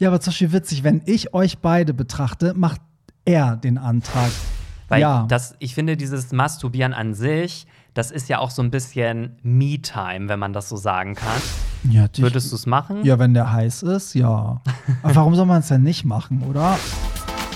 [0.00, 2.80] Ja, aber zum Beispiel witzig, wenn ich euch beide betrachte, macht
[3.26, 4.30] er den Antrag.
[4.88, 5.26] Weil ja.
[5.28, 10.28] das, ich finde, dieses Masturbieren an sich, das ist ja auch so ein bisschen Me-Time,
[10.28, 11.40] wenn man das so sagen kann.
[11.90, 13.04] ja dich- Würdest du es machen?
[13.04, 14.62] Ja, wenn der heiß ist, ja.
[15.02, 16.78] Aber warum soll man es denn nicht machen, oder?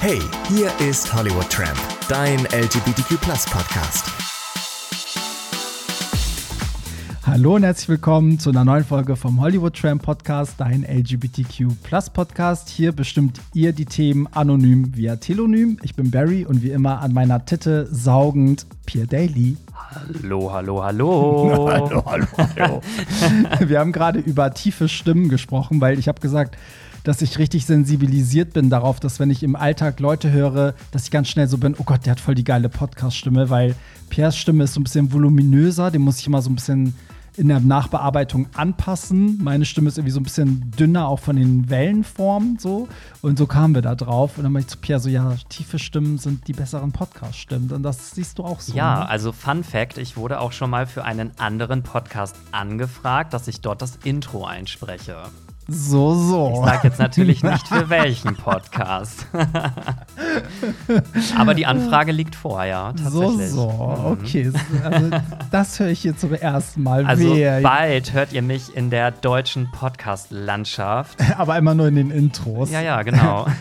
[0.00, 3.20] Hey, hier ist Hollywood Tramp, dein LGBTQ
[7.26, 11.68] Hallo und herzlich willkommen zu einer neuen Folge vom Hollywood Tram Podcast, dein LGBTQ
[12.12, 12.68] Podcast.
[12.68, 15.78] Hier bestimmt ihr die Themen anonym via Telonym.
[15.82, 19.56] Ich bin Barry und wie immer an meiner Titte saugend Pierre Daly.
[19.72, 21.70] Hallo, hallo, hallo.
[22.04, 22.82] hallo, hallo.
[23.66, 26.58] Wir haben gerade über tiefe Stimmen gesprochen, weil ich habe gesagt,
[27.04, 31.10] dass ich richtig sensibilisiert bin darauf, dass wenn ich im Alltag Leute höre, dass ich
[31.10, 33.74] ganz schnell so bin, oh Gott, der hat voll die geile Podcast-Stimme, weil
[34.10, 36.94] Pierres Stimme ist so ein bisschen voluminöser, den muss ich immer so ein bisschen
[37.36, 39.42] in der Nachbearbeitung anpassen.
[39.42, 42.88] Meine Stimme ist irgendwie so ein bisschen dünner, auch von den Wellenformen so.
[43.22, 44.36] Und so kamen wir da drauf.
[44.36, 47.72] Und dann meinte ich zu Pierre so, ja, tiefe Stimmen sind die besseren Podcast-Stimmen.
[47.72, 48.74] Und das siehst du auch so.
[48.74, 49.08] Ja, ne?
[49.08, 53.60] also Fun Fact, ich wurde auch schon mal für einen anderen Podcast angefragt, dass ich
[53.60, 55.16] dort das Intro einspreche.
[55.66, 56.52] So, so.
[56.54, 59.26] Ich sage jetzt natürlich nicht für welchen Podcast.
[61.38, 63.50] Aber die Anfrage liegt vor, ja, So, tatsächlich.
[63.50, 64.12] so, Mhm.
[64.22, 64.52] okay.
[64.82, 65.10] Also,
[65.50, 67.06] das höre ich hier zum ersten Mal.
[67.06, 67.60] Also Wehe.
[67.62, 71.18] bald hört ihr mich in der deutschen Podcast-Landschaft.
[71.38, 72.70] Aber immer nur in den Intros.
[72.70, 73.46] Ja, ja, genau.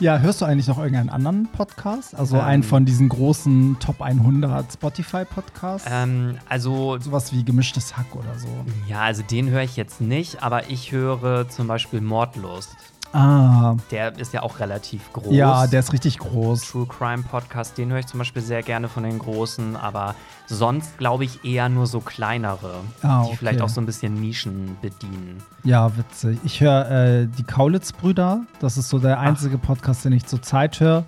[0.00, 2.14] Ja, hörst du eigentlich noch irgendeinen anderen Podcast?
[2.14, 2.42] Also Ähm.
[2.44, 5.88] einen von diesen großen Top 100 Spotify-Podcasts?
[5.90, 8.48] ähm, also, Sowas wie gemischtes Hack oder so.
[8.88, 12.76] ja, also den höre ich jetzt nicht, aber ich höre zum Beispiel Mordlust.
[13.14, 15.32] Ah, Der ist ja auch relativ groß.
[15.34, 16.62] ja, der ist richtig groß.
[16.70, 20.14] True Crime Podcast, den höre ich zum Beispiel sehr gerne von den großen, aber
[20.46, 23.36] sonst glaube ich eher nur so kleinere, Ah, die okay.
[23.38, 25.42] vielleicht auch so ein bisschen Nischen bedienen.
[25.62, 26.38] Ja, witzig.
[26.44, 28.40] Ich höre äh, die Kaulitz-Brüder.
[28.60, 31.04] Das ist so der einzige Podcast, den ich zurzeit höre.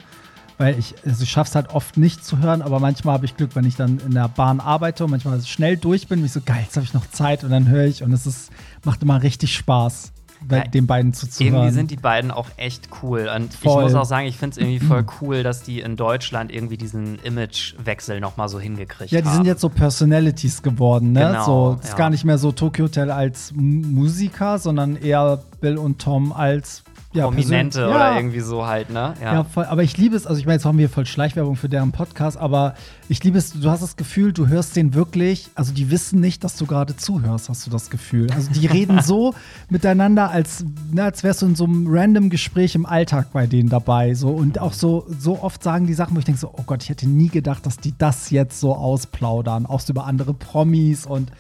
[0.59, 3.37] Weil ich, also ich schaffe es halt oft nicht zu hören, aber manchmal habe ich
[3.37, 6.33] Glück, wenn ich dann in der Bahn arbeite und manchmal schnell durch bin, bin ich
[6.33, 8.51] so, geil, jetzt habe ich noch Zeit und dann höre ich und es ist,
[8.83, 11.55] macht immer richtig Spaß, bei Ja, den beiden zuzuhören.
[11.55, 13.29] Irgendwie sind die beiden auch echt cool.
[13.35, 13.85] Und Voll.
[13.85, 16.77] ich muss auch sagen, ich finde es irgendwie voll cool, dass die in Deutschland irgendwie
[16.77, 19.37] diesen Imagewechsel nochmal so hingekriegt ja, die haben.
[19.37, 21.21] sind jetzt so Personalities geworden, ne?
[21.21, 21.97] Genau, so, ist ja.
[21.97, 27.25] gar nicht mehr so Tokyo Hotel als Musiker, sondern eher Bill und Tom als ja,
[27.25, 28.17] Prominente persön- oder Ja.
[28.17, 29.15] irgendwie so halt, ne?
[29.21, 31.69] Ja, voll, aber ich liebe es, also ich meine, jetzt haben wir voll Schleichwerbung für
[31.69, 32.75] deren Podcast, aber
[33.09, 36.45] ich liebe es, du hast das Gefühl, du hörst den wirklich, also die wissen nicht,
[36.45, 38.31] dass du gerade zuhörst, hast du das Gefühl.
[38.33, 39.35] Also die reden so
[39.71, 43.71] miteinander, als, ne, als wärst du in so einem random Gespräch im Alltag bei denen
[43.71, 44.15] dabei.
[44.15, 46.85] So, und auch so, so oft sagen die Sachen, wo ich denke so, oh Gott,
[46.85, 51.07] ich hätte nie gedacht, dass die das jetzt so ausplaudern, auch so über andere Promis
[51.07, 51.31] und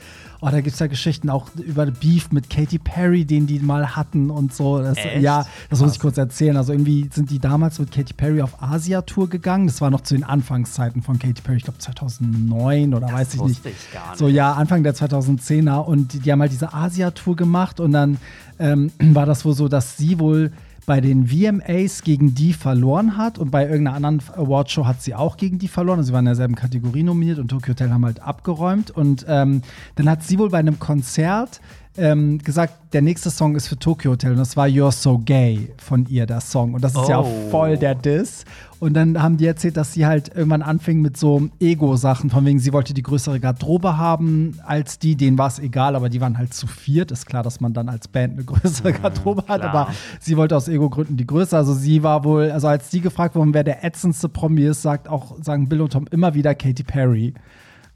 [0.40, 3.96] Oh, da gibt es ja Geschichten auch über Beef mit Katy Perry, den die mal
[3.96, 4.78] hatten und so.
[4.80, 6.56] Das, ja, das muss ich kurz erzählen.
[6.56, 9.66] Also irgendwie sind die damals mit Katy Perry auf Asia-Tour gegangen.
[9.66, 13.42] Das war noch zu den Anfangszeiten von Katy Perry, ich glaube 2009 oder weiß ich
[13.42, 13.66] nicht.
[13.66, 14.18] ich gar nicht.
[14.18, 18.18] So ja, Anfang der 2010er und die, die haben halt diese Asia-Tour gemacht und dann
[18.58, 20.52] ähm, war das wohl so, dass sie wohl
[20.86, 25.36] bei den VMAs gegen die verloren hat und bei irgendeiner anderen Awardshow hat sie auch
[25.36, 25.98] gegen die verloren.
[25.98, 28.92] Also sie waren in derselben Kategorie nominiert und Tokyo Hotel haben halt abgeräumt.
[28.92, 29.62] Und ähm,
[29.96, 31.60] dann hat sie wohl bei einem Konzert
[31.98, 35.72] ähm, gesagt, der nächste Song ist für Tokyo Hotel und das war You're So Gay
[35.78, 36.74] von ihr, der Song.
[36.74, 37.48] Und das ist ja Oh.
[37.50, 38.44] voll der Diss.
[38.78, 42.58] Und dann haben die erzählt, dass sie halt irgendwann anfing mit so Ego-Sachen, von wegen,
[42.58, 46.36] sie wollte die größere Garderobe haben als die, denen war es egal, aber die waren
[46.36, 47.10] halt zu viert.
[47.10, 49.74] Ist klar, dass man dann als Band eine größere Garderobe hat, klar.
[49.74, 51.56] aber sie wollte aus Ego-Gründen die größere.
[51.58, 55.08] Also sie war wohl, also als die gefragt wurden, wer der ätzendste Promi ist, sagt
[55.08, 57.32] auch, sagen Bill und Tom immer wieder Katy Perry.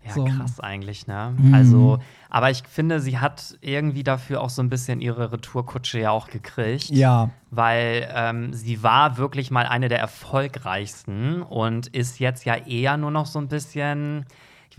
[0.07, 0.25] Ja, So.
[0.25, 1.35] krass eigentlich, ne?
[1.37, 1.53] Mhm.
[1.53, 1.99] Also,
[2.31, 6.29] aber ich finde, sie hat irgendwie dafür auch so ein bisschen ihre Retourkutsche ja auch
[6.29, 6.91] gekriegt.
[6.91, 12.97] Ja, Weil ähm, sie war wirklich mal eine der erfolgreichsten und ist jetzt ja eher
[12.97, 14.27] nur noch so ein bisschen,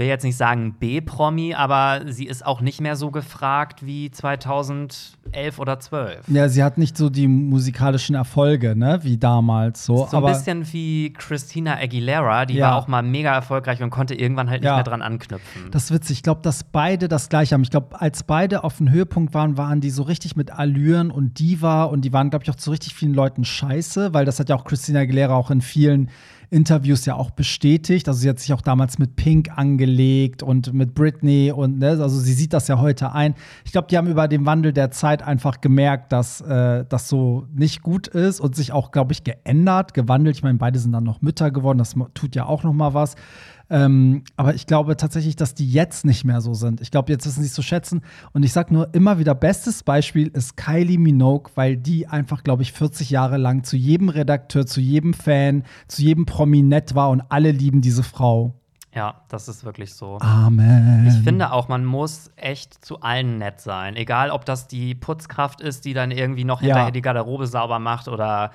[0.01, 5.59] will jetzt nicht sagen B-Promi, aber sie ist auch nicht mehr so gefragt wie 2011
[5.59, 6.27] oder 12.
[6.27, 10.07] ja, sie hat nicht so die musikalischen Erfolge, ne, wie damals so.
[10.09, 12.71] So ein bisschen wie Christina Aguilera, die Ja.
[12.71, 14.75] war auch mal mega erfolgreich und konnte irgendwann halt nicht Ja.
[14.75, 15.69] mehr dran anknüpfen.
[15.71, 16.17] Das ist witzig.
[16.17, 17.63] Ich glaube, dass beide das gleiche haben.
[17.63, 21.39] Ich glaube, als beide auf dem Höhepunkt waren, waren die so richtig mit Allüren und
[21.39, 24.49] Diva und die waren, glaube ich, auch zu richtig vielen Leuten scheiße, weil das hat
[24.49, 26.09] ja auch Christina Aguilera auch in vielen
[26.51, 28.07] Interviews ja auch bestätigt.
[28.09, 32.19] Also sie hat sich auch damals mit Pink angelegt und mit Britney und ne, also
[32.19, 33.35] sie sieht das ja heute ein.
[33.63, 37.47] Ich glaube, die haben über den Wandel der Zeit einfach gemerkt, dass äh, das so
[37.53, 40.35] nicht gut ist und sich auch, glaube ich, geändert, gewandelt.
[40.35, 41.77] Ich meine, beide sind dann noch Mütter geworden.
[41.77, 43.15] Das tut ja auch noch mal was.
[43.73, 46.81] Ähm, aber ich glaube tatsächlich, dass die jetzt nicht mehr so sind.
[46.81, 48.01] Ich glaube, jetzt wissen sie es zu schätzen.
[48.33, 52.63] Und ich sage nur immer wieder, bestes Beispiel ist Kylie Minogue, weil die einfach, glaube
[52.63, 57.09] ich, 40 Jahre lang zu jedem Redakteur, zu jedem Fan, zu jedem Promi nett war
[57.11, 58.55] und alle lieben diese Frau.
[58.93, 60.17] Ja, das ist wirklich so.
[60.19, 61.07] Amen.
[61.07, 63.95] Ich finde auch, man muss echt zu allen nett sein.
[63.95, 66.91] Egal, ob das die Putzkraft ist, die dann irgendwie noch hinterher Ja.
[66.91, 68.51] die Garderobe sauber macht oder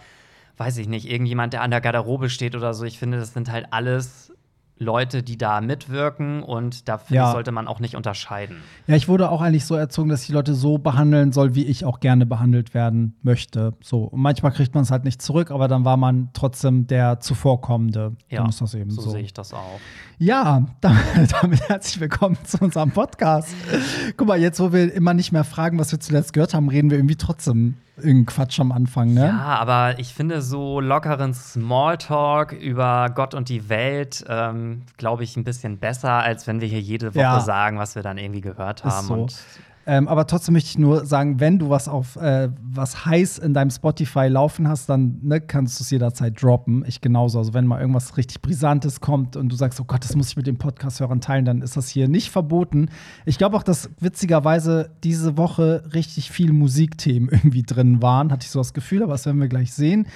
[0.58, 2.84] weiß ich nicht, irgendjemand, der an der Garderobe steht oder so.
[2.84, 4.30] Ich finde, das sind halt alles
[4.78, 7.26] Leute, die da mitwirken und da finde Ja.
[7.28, 8.56] ich, sollte man auch nicht unterscheiden.
[8.86, 11.64] Ja, ich wurde auch eigentlich so erzogen, dass ich die Leute so behandeln soll, wie
[11.64, 13.72] ich auch gerne behandelt werden möchte.
[13.82, 14.04] So.
[14.04, 18.16] Und manchmal kriegt man es halt nicht zurück, aber dann war man trotzdem der Zuvorkommende.
[18.28, 19.10] Ja, dann ist das eben so, so.
[19.10, 19.80] sehe ich das auch.
[20.18, 23.54] Ja, damit, damit herzlich willkommen zu unserem Podcast.
[24.18, 26.90] Guck mal, jetzt, wo wir immer nicht mehr fragen, was wir zuletzt gehört haben, reden
[26.90, 29.26] wir irgendwie trotzdem irgendeinen Quatsch am Anfang, ne?
[29.26, 35.36] Ja, aber ich finde so lockeren Smalltalk über Gott und die Welt, ähm, glaube ich,
[35.36, 37.40] ein bisschen besser, als wenn wir hier jede Woche Ja.
[37.40, 39.06] sagen, was wir dann irgendwie gehört haben.
[39.06, 39.14] so.
[39.14, 39.36] Und
[39.88, 43.54] Ähm, aber trotzdem möchte ich nur sagen, wenn du was auf äh, was heiß in
[43.54, 46.84] deinem Spotify laufen hast, dann ne, kannst du es jederzeit droppen.
[46.88, 47.38] Ich genauso.
[47.38, 50.36] Also wenn mal irgendwas richtig Brisantes kommt und du sagst, oh Gott, das muss ich
[50.36, 52.88] mit den Podcast-Hörern teilen, dann ist das hier nicht verboten.
[53.26, 58.32] Ich glaube auch, dass witzigerweise diese Woche richtig viel Musikthemen irgendwie drin waren.
[58.32, 60.08] Hatte ich so das Gefühl, aber das werden wir gleich sehen.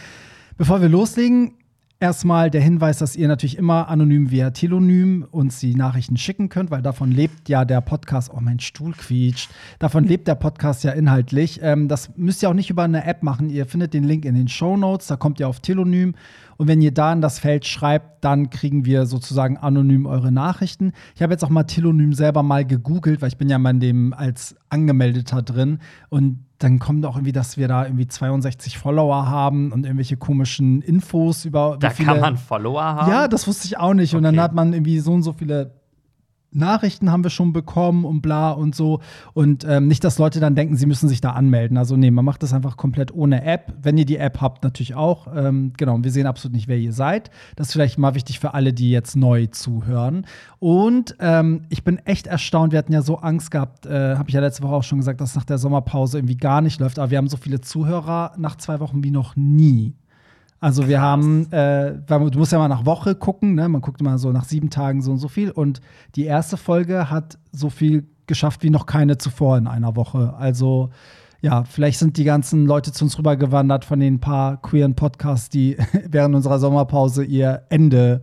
[0.57, 1.53] Bevor wir loslegen,
[2.02, 6.70] Erstmal der Hinweis, dass ihr natürlich immer anonym via Telonym uns die Nachrichten schicken könnt,
[6.70, 8.31] weil davon lebt ja der Podcast.
[8.35, 9.50] Oh, mein Stuhl quietscht.
[9.79, 11.61] Davon lebt der Podcast ja inhaltlich.
[11.62, 13.50] Ähm, das müsst ihr auch nicht über eine App machen.
[13.50, 15.08] Ihr findet den Link in den Show Notes.
[15.08, 16.14] Da kommt ihr auf Telonym.
[16.56, 20.93] Und wenn ihr da in das Feld schreibt, dann kriegen wir sozusagen anonym eure Nachrichten.
[21.14, 23.81] Ich habe jetzt auch mal Telonym selber mal gegoogelt, weil ich bin ja mal in
[23.81, 25.81] dem als Angemeldeter drin.
[26.08, 30.83] Und dann kommt auch irgendwie, dass wir da irgendwie 62 Follower haben und irgendwelche komischen
[30.83, 33.11] Infos über da wie viele kann man Follower haben.
[33.11, 34.15] ja, das wusste ich auch nicht.
[34.15, 34.43] Und dann Okay.
[34.43, 35.73] hat man irgendwie so und so viele
[36.52, 39.00] Nachrichten haben wir schon bekommen und bla und so.
[39.35, 41.76] Und ähm, nicht, dass Leute dann denken, sie müssen sich da anmelden.
[41.76, 43.73] Also nee, man macht das einfach komplett ohne App.
[43.81, 45.29] Wenn ihr die App habt, natürlich auch.
[45.35, 47.31] Ähm, genau, wir sehen absolut nicht, wer ihr seid.
[47.56, 50.26] Das ist vielleicht mal wichtig für alle, die jetzt neu zuhören.
[50.58, 52.73] Und ähm, ich bin echt erstaunt.
[52.73, 55.20] Wir hatten ja so Angst gehabt, äh, habe ich ja letzte Woche auch schon gesagt,
[55.20, 56.99] dass nach der Sommerpause irgendwie gar nicht läuft.
[56.99, 59.94] Aber wir haben so viele Zuhörer nach zwei Wochen wie noch nie.
[60.61, 61.07] Also wir Krass.
[61.07, 63.69] haben, äh, du musst ja mal nach Woche gucken, ne?
[63.69, 65.51] Man guckt immer so nach sieben Tagen so und so viel.
[65.51, 65.81] Und
[66.17, 70.35] die erste Folge hat so viel geschafft wie noch keine zuvor in einer Woche.
[70.39, 70.91] Also
[71.41, 75.79] ja, vielleicht sind die ganzen Leute zu uns rübergewandert von den paar queeren Podcasts, die
[76.09, 78.21] während unserer Sommerpause ihr Ende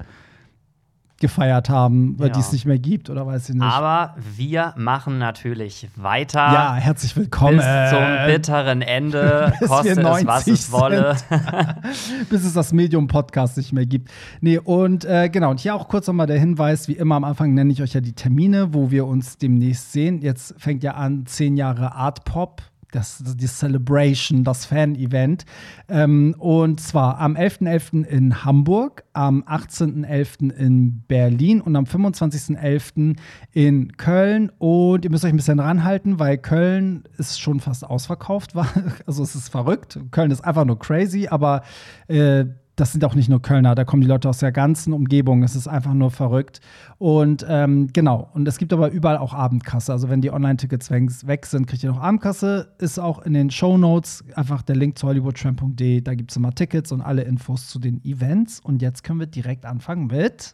[1.19, 2.33] gefeiert haben, weil Ja.
[2.33, 3.63] die es nicht mehr gibt oder weiß ich nicht.
[3.63, 6.39] Aber wir machen natürlich weiter.
[6.39, 7.57] ja, herzlich willkommen.
[7.57, 11.15] Bis zum bitteren Ende, koste es, was 90 es wolle.
[12.29, 14.09] bis es das Medium-Podcast nicht mehr gibt.
[14.41, 17.53] Nee, und äh, genau, und hier auch kurz nochmal der Hinweis, wie immer am Anfang
[17.53, 20.21] nenne ich euch ja die Termine, wo wir uns demnächst sehen.
[20.21, 22.61] Jetzt fängt ja an, zehn Jahre Art Pop.
[22.91, 25.45] Das, die Celebration, das Fan-Event.
[25.89, 28.05] Ähm, und zwar am 11.11.
[28.05, 30.51] in Hamburg, am 18.11.
[30.53, 33.17] in Berlin und am 25.11.
[33.51, 34.51] in Köln.
[34.57, 38.53] Und ihr müsst euch ein bisschen ranhalten, weil Köln ist schon fast ausverkauft.
[39.05, 39.99] Also es ist verrückt.
[40.11, 41.61] Köln ist einfach nur crazy, aber
[42.07, 42.45] äh,
[42.77, 45.41] das sind auch nicht nur Kölner, da kommen die Leute aus der ganzen Umgebung.
[45.41, 46.61] Es ist einfach nur verrückt.
[46.99, 49.91] Und ähm, genau, und es gibt aber überall auch Abendkasse.
[49.91, 52.71] Also wenn die Online-Tickets weg, sind, kriegt ihr noch Abendkasse.
[52.77, 56.01] Ist auch in den Show Notes einfach der Link zu hollywoodtramp.de.
[56.01, 58.59] Da gibt es immer Tickets und alle Infos zu den Events.
[58.59, 60.53] Und jetzt können wir direkt anfangen mit.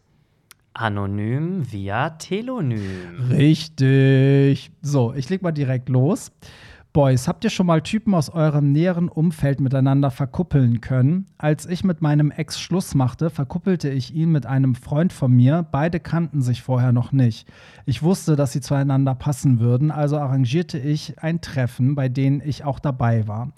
[0.74, 3.27] Anonym via Telonym.
[3.30, 4.72] Richtig.
[4.82, 6.32] So, ich leg mal direkt los.
[6.94, 11.26] Boys, habt ihr schon mal Typen aus eurem näheren Umfeld miteinander verkuppeln können?
[11.40, 15.66] Als ich mit meinem Ex Schluss machte, verkuppelte ich ihn mit einem Freund von mir.
[15.72, 17.52] Beide kannten sich vorher noch nicht.
[17.88, 22.64] Ich wusste, dass sie zueinander passen würden, also arrangierte ich ein Treffen, bei dem ich
[22.64, 23.54] auch dabei war.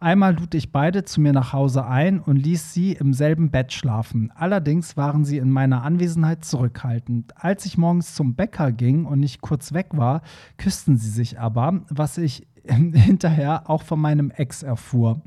[0.00, 3.72] Einmal lud ich beide zu mir nach Hause ein und ließ sie im selben Bett
[3.72, 4.30] schlafen.
[4.32, 7.34] Allerdings waren sie in meiner Anwesenheit zurückhaltend.
[7.36, 10.22] Als ich morgens zum Bäcker ging und nicht kurz weg war,
[10.56, 15.22] küssten sie sich aber, was ich hinterher auch von meinem Ex erfuhr.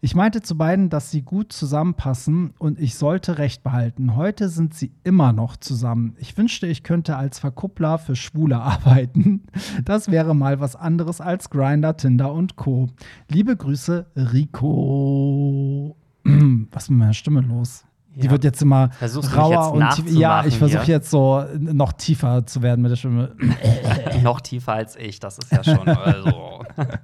[0.00, 4.16] Ich meinte zu beiden, dass sie gut zusammenpassen und ich sollte Recht behalten.
[4.16, 6.14] Heute sind sie immer noch zusammen.
[6.18, 9.42] Ich wünschte, ich könnte als Verkuppler für Schwule arbeiten.
[9.84, 12.88] Das wäre mal was anderes als Grinder, Tinder und Co.
[13.28, 15.96] Liebe Grüße, Rico.
[16.72, 17.84] Was ist mit meiner Stimme los?
[18.18, 18.30] Die Ja.
[18.30, 22.62] wird jetzt immer Versuchst rauer jetzt und ja, ich versuche jetzt so noch tiefer zu
[22.62, 23.36] werden mit der Stimme.
[24.22, 25.86] Noch tiefer als ich, das ist ja schon.
[25.86, 26.64] Also.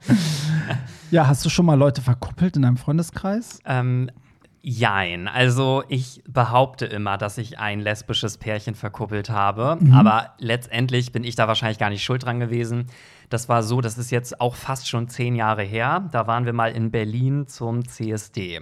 [1.10, 3.58] Ja, hast du schon mal Leute verkuppelt in deinem Freundeskreis?
[3.66, 4.10] ähm,
[4.64, 5.26] Jein.
[5.26, 9.76] Also ich behaupte immer, dass ich ein lesbisches Pärchen verkuppelt habe.
[9.80, 9.92] Mhm.
[9.92, 12.86] Aber letztendlich bin ich da wahrscheinlich gar nicht schuld dran gewesen.
[13.28, 16.08] Das war so, das ist jetzt auch fast schon zehn Jahre her.
[16.12, 18.60] Da waren wir mal in Berlin zum CSD.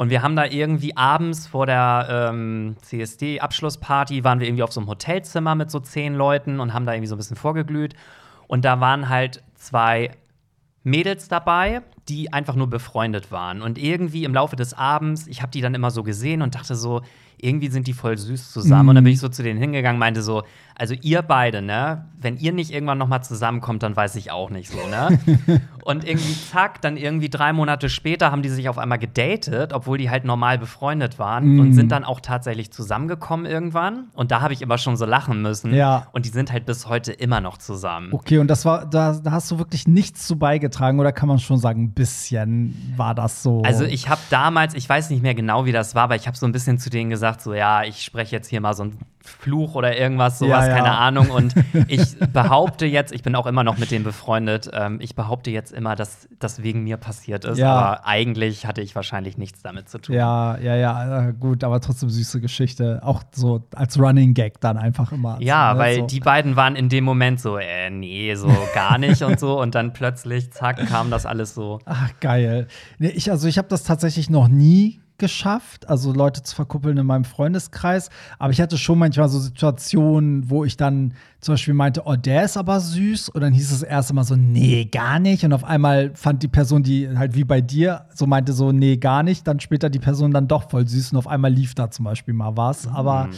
[0.00, 4.80] Und wir haben da irgendwie abends vor der ähm, CSD-Abschlussparty, waren wir irgendwie auf so
[4.80, 7.92] einem Hotelzimmer mit so zehn Leuten und haben da irgendwie so ein bisschen vorgeglüht.
[8.46, 10.12] Und da waren halt zwei
[10.84, 13.60] Mädels dabei, die einfach nur befreundet waren.
[13.60, 16.76] Und irgendwie im Laufe des Abends, ich habe die dann immer so gesehen und dachte
[16.76, 17.02] so,
[17.44, 18.88] irgendwie sind die voll süß zusammen.
[18.90, 20.42] Und dann bin ich so zu denen hingegangen, meinte so,
[20.76, 24.48] also ihr beide, ne, wenn ihr nicht irgendwann noch mal zusammenkommt, dann weiß ich auch
[24.48, 25.18] nicht so, ne?
[25.84, 29.98] und irgendwie zack, dann irgendwie drei Monate später haben die sich auf einmal gedatet, obwohl
[29.98, 31.60] die halt normal befreundet waren Mhm.
[31.60, 34.04] und sind dann auch tatsächlich zusammengekommen irgendwann.
[34.14, 35.74] Und da habe ich immer schon so lachen müssen.
[35.74, 36.06] Ja.
[36.12, 38.08] Und die sind halt bis heute immer noch zusammen.
[38.12, 41.38] Okay, und das war, da, da hast du wirklich nichts zu beigetragen, oder kann man
[41.38, 43.60] schon sagen, ein bisschen war das so?
[43.62, 46.36] Also ich habe damals, ich weiß nicht mehr genau, wie das war, aber ich habe
[46.38, 48.98] so ein bisschen zu denen gesagt, so ja, ich spreche jetzt hier mal so einen
[49.22, 50.76] Fluch oder irgendwas, sowas, Ja, ja.
[50.76, 51.30] keine Ahnung.
[51.30, 51.54] Und
[51.88, 55.72] ich behaupte jetzt, ich bin auch immer noch mit denen befreundet, ähm, ich behaupte jetzt
[55.72, 57.58] immer, dass das wegen mir passiert ist.
[57.58, 57.72] Ja.
[57.72, 60.14] Aber eigentlich hatte ich wahrscheinlich nichts damit zu tun.
[60.14, 63.00] Ja, ja, ja, gut, aber trotzdem süße Geschichte.
[63.02, 65.36] Auch so als Running Gag dann einfach immer.
[65.40, 66.06] Ja, ne, weil so.
[66.06, 69.60] die beiden waren in dem Moment so, äh, nee, so gar nicht und so.
[69.60, 71.78] Und dann plötzlich, zack, kam das alles so.
[71.84, 72.68] Ach, geil.
[72.98, 77.06] Nee, ich, also ich habe das tatsächlich noch nie geschafft, also Leute zu verkuppeln in
[77.06, 78.10] meinem Freundeskreis.
[78.40, 82.44] Aber ich hatte schon manchmal so Situationen, wo ich dann zum Beispiel meinte, oh, der
[82.44, 83.28] ist aber süß.
[83.28, 85.44] Und dann hieß es erst immer so, nee, gar nicht.
[85.44, 88.96] Und auf einmal fand die Person, die halt wie bei dir so meinte, so, nee,
[88.96, 89.46] gar nicht.
[89.46, 91.12] Dann später die Person dann doch voll süß.
[91.12, 92.88] Und auf einmal lief da zum Beispiel mal was.
[92.88, 93.28] Aber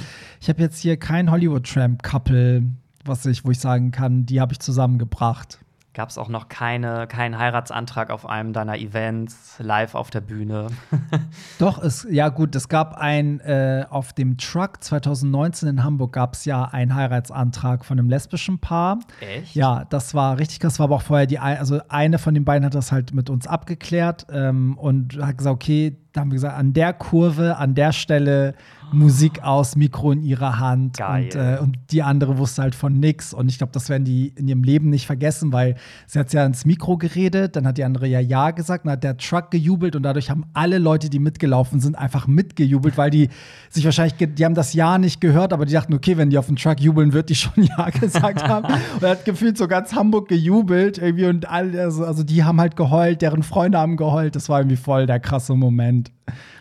[0.41, 2.63] ich habe jetzt hier kein Hollywood-Tramp-Couple,
[3.05, 5.59] was ich, wo ich sagen kann, die habe ich zusammengebracht.
[5.95, 10.69] Gab es auch noch keine, keinen Heiratsantrag auf einem deiner Events, live auf der Bühne?
[11.59, 16.33] Doch, es, ja gut, es gab ein, äh, auf dem Truck 2019 in Hamburg gab
[16.33, 19.01] es ja einen Heiratsantrag von einem lesbischen Paar.
[19.21, 19.55] Echt?
[19.55, 20.79] Ja, das war richtig krass.
[20.79, 23.47] War aber auch vorher die, also eine von den beiden hat das halt mit uns
[23.47, 27.93] abgeklärt ähm, und hat gesagt, okay, da haben wir gesagt, an der Kurve, an der
[27.93, 28.55] Stelle
[28.93, 30.99] Musik aus, Mikro in ihrer Hand.
[31.01, 33.33] Und, äh, und die andere wusste halt von nix.
[33.33, 35.77] Und ich glaube, das werden die in ihrem Leben nicht vergessen, weil
[36.07, 39.05] sie hat ja ins Mikro geredet, dann hat die andere ja Ja gesagt, dann hat
[39.05, 43.29] der Truck gejubelt und dadurch haben alle Leute, die mitgelaufen sind, einfach mitgejubelt, weil die
[43.71, 46.47] sich wahrscheinlich, die haben das Ja nicht gehört, aber die dachten, okay, wenn die auf
[46.47, 48.75] den Truck jubeln, wird die schon Ja gesagt haben.
[48.95, 52.61] Und er hat gefühlt so ganz Hamburg gejubelt irgendwie und alle, also, also die haben
[52.61, 54.37] halt geheult, deren Freunde haben geheult.
[54.37, 56.02] Das war irgendwie voll der krasse Moment.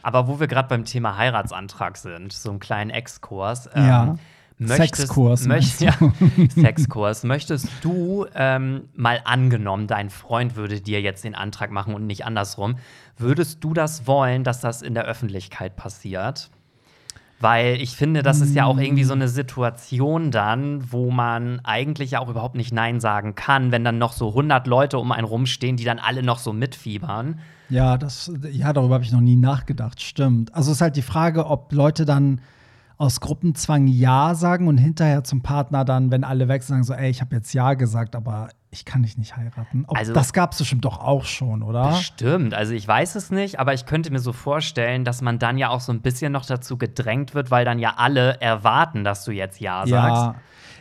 [0.04, 3.70] Aber wo wir gerade beim Thema Heiratsantrag sind, so einen kleinen Exkurs.
[3.76, 4.18] Ja.
[4.58, 5.94] möchtest- Sexkurs, Möcht, ja,
[6.50, 7.24] Sexkurs.
[7.24, 12.26] Möchtest du ähm, mal angenommen, dein Freund würde dir jetzt den Antrag machen und nicht
[12.26, 12.78] andersrum,
[13.18, 16.50] würdest du das wollen, dass das in der Öffentlichkeit passiert?
[17.42, 22.12] Weil ich finde, das ist ja auch irgendwie so eine Situation dann, wo man eigentlich
[22.12, 25.26] ja auch überhaupt nicht Nein sagen kann, wenn dann noch so 100 Leute um einen
[25.26, 27.40] rumstehen, die dann alle noch so mitfiebern.
[27.70, 30.02] Ja, das, ja, darüber habe ich noch nie nachgedacht.
[30.02, 30.54] Stimmt.
[30.54, 32.42] Also es ist halt die Frage, ob Leute dann
[33.02, 36.94] aus Gruppenzwang Ja sagen und hinterher zum Partner dann, wenn alle weg sind, sagen so,
[36.94, 39.86] ey, ich habe jetzt Ja gesagt, aber ich kann dich nicht heiraten.
[39.88, 41.90] Ob, Also- das gab es bestimmt doch auch schon, oder?
[41.90, 42.54] Bestimmt.
[42.54, 45.70] Also ich weiß es nicht, aber ich könnte mir so vorstellen, dass man dann ja
[45.70, 49.32] auch so ein bisschen noch dazu gedrängt wird, weil dann ja alle erwarten, dass du
[49.32, 49.90] jetzt Ja sagst.
[50.24, 50.36] Ja.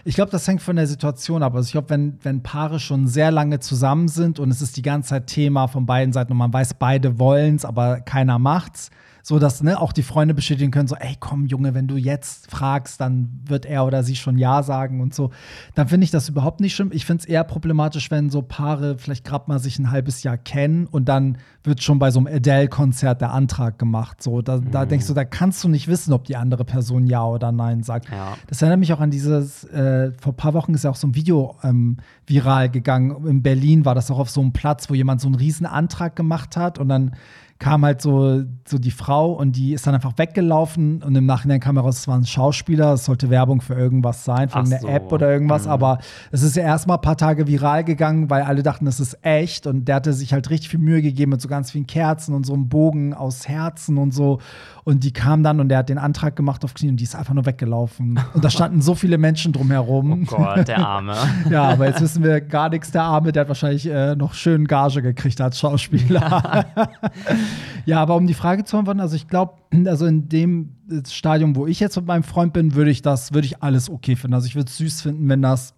[0.05, 1.55] Ich glaube, das hängt von der Situation ab.
[1.55, 4.83] Also ich glaube, wenn, wenn Paare schon sehr lange zusammen sind und es ist die
[4.83, 8.91] ganze Zeit Thema von beiden Seiten und man weiß, beide wollen es, aber keiner macht's,
[9.23, 12.51] so dass ne, auch die Freunde bestätigen können, so, ey, komm, Junge, wenn du jetzt
[12.51, 15.31] fragst, dann wird er oder sie schon Ja sagen und so.
[15.75, 16.91] Dann finde ich das überhaupt nicht schlimm.
[16.93, 20.37] Ich finde es eher problematisch, wenn so Paare vielleicht gerade mal sich ein halbes Jahr
[20.37, 24.23] kennen und dann wird schon bei so einem Adele-Konzert der Antrag gemacht.
[24.23, 27.25] So, da, da denkst du, da kannst du nicht wissen, ob die andere Person Ja
[27.25, 28.11] oder Nein sagt.
[28.11, 28.35] Ja.
[28.47, 31.07] Das erinnert mich auch an dieses, äh, vor ein paar Wochen ist ja auch so
[31.07, 33.27] ein Video ähm, viral gegangen.
[33.27, 36.17] In Berlin war das auch auf so einem Platz, wo jemand so einen riesen Antrag
[36.17, 37.13] gemacht hat und dann
[37.61, 41.61] kam halt so, so die Frau und die ist dann einfach weggelaufen und im Nachhinein
[41.61, 44.83] kam heraus, es war ein Schauspieler, es sollte Werbung für irgendwas sein, für Ach irgendeine
[44.83, 44.89] so.
[44.89, 45.71] App oder irgendwas, Mhm.
[45.71, 45.99] aber
[46.33, 49.67] es ist ja erstmal ein paar Tage viral gegangen, weil alle dachten, das ist echt
[49.69, 52.47] und der hatte sich halt richtig viel Mühe gegeben mit so ganz vielen Kerzen und
[52.47, 54.41] so einem Bogen aus Herzen und so
[54.85, 57.15] und die kam dann und der hat den Antrag gemacht auf Knie und die ist
[57.15, 60.27] einfach nur weggelaufen und da standen so viele Menschen drumherum.
[60.33, 61.15] Oh Gott, der Arme.
[61.51, 62.91] Ja, aber jetzt wissen wir gar nichts.
[62.91, 66.65] Der Arme, der hat wahrscheinlich äh, noch schön Gage gekriegt als Schauspieler.
[66.77, 66.89] ja,
[67.95, 69.55] aber um die Frage zu antworten, also ich glaube,
[69.87, 70.77] also in dem
[71.09, 74.17] Stadium, wo ich jetzt mit meinem Freund bin, würde ich das, würde ich alles okay
[74.17, 74.35] finden.
[74.35, 75.75] Also ich würde es süß finden, wenn das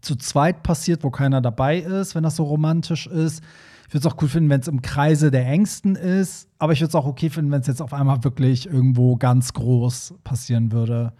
[0.00, 3.42] zu zweit passiert, wo keiner dabei ist, wenn das so romantisch ist.
[3.88, 6.48] Ich würde es auch cool finden, wenn es im Kreise der Ängsten ist.
[6.58, 9.52] Aber ich würde es auch okay finden, wenn es jetzt auf einmal wirklich irgendwo ganz
[9.52, 11.12] groß passieren würde.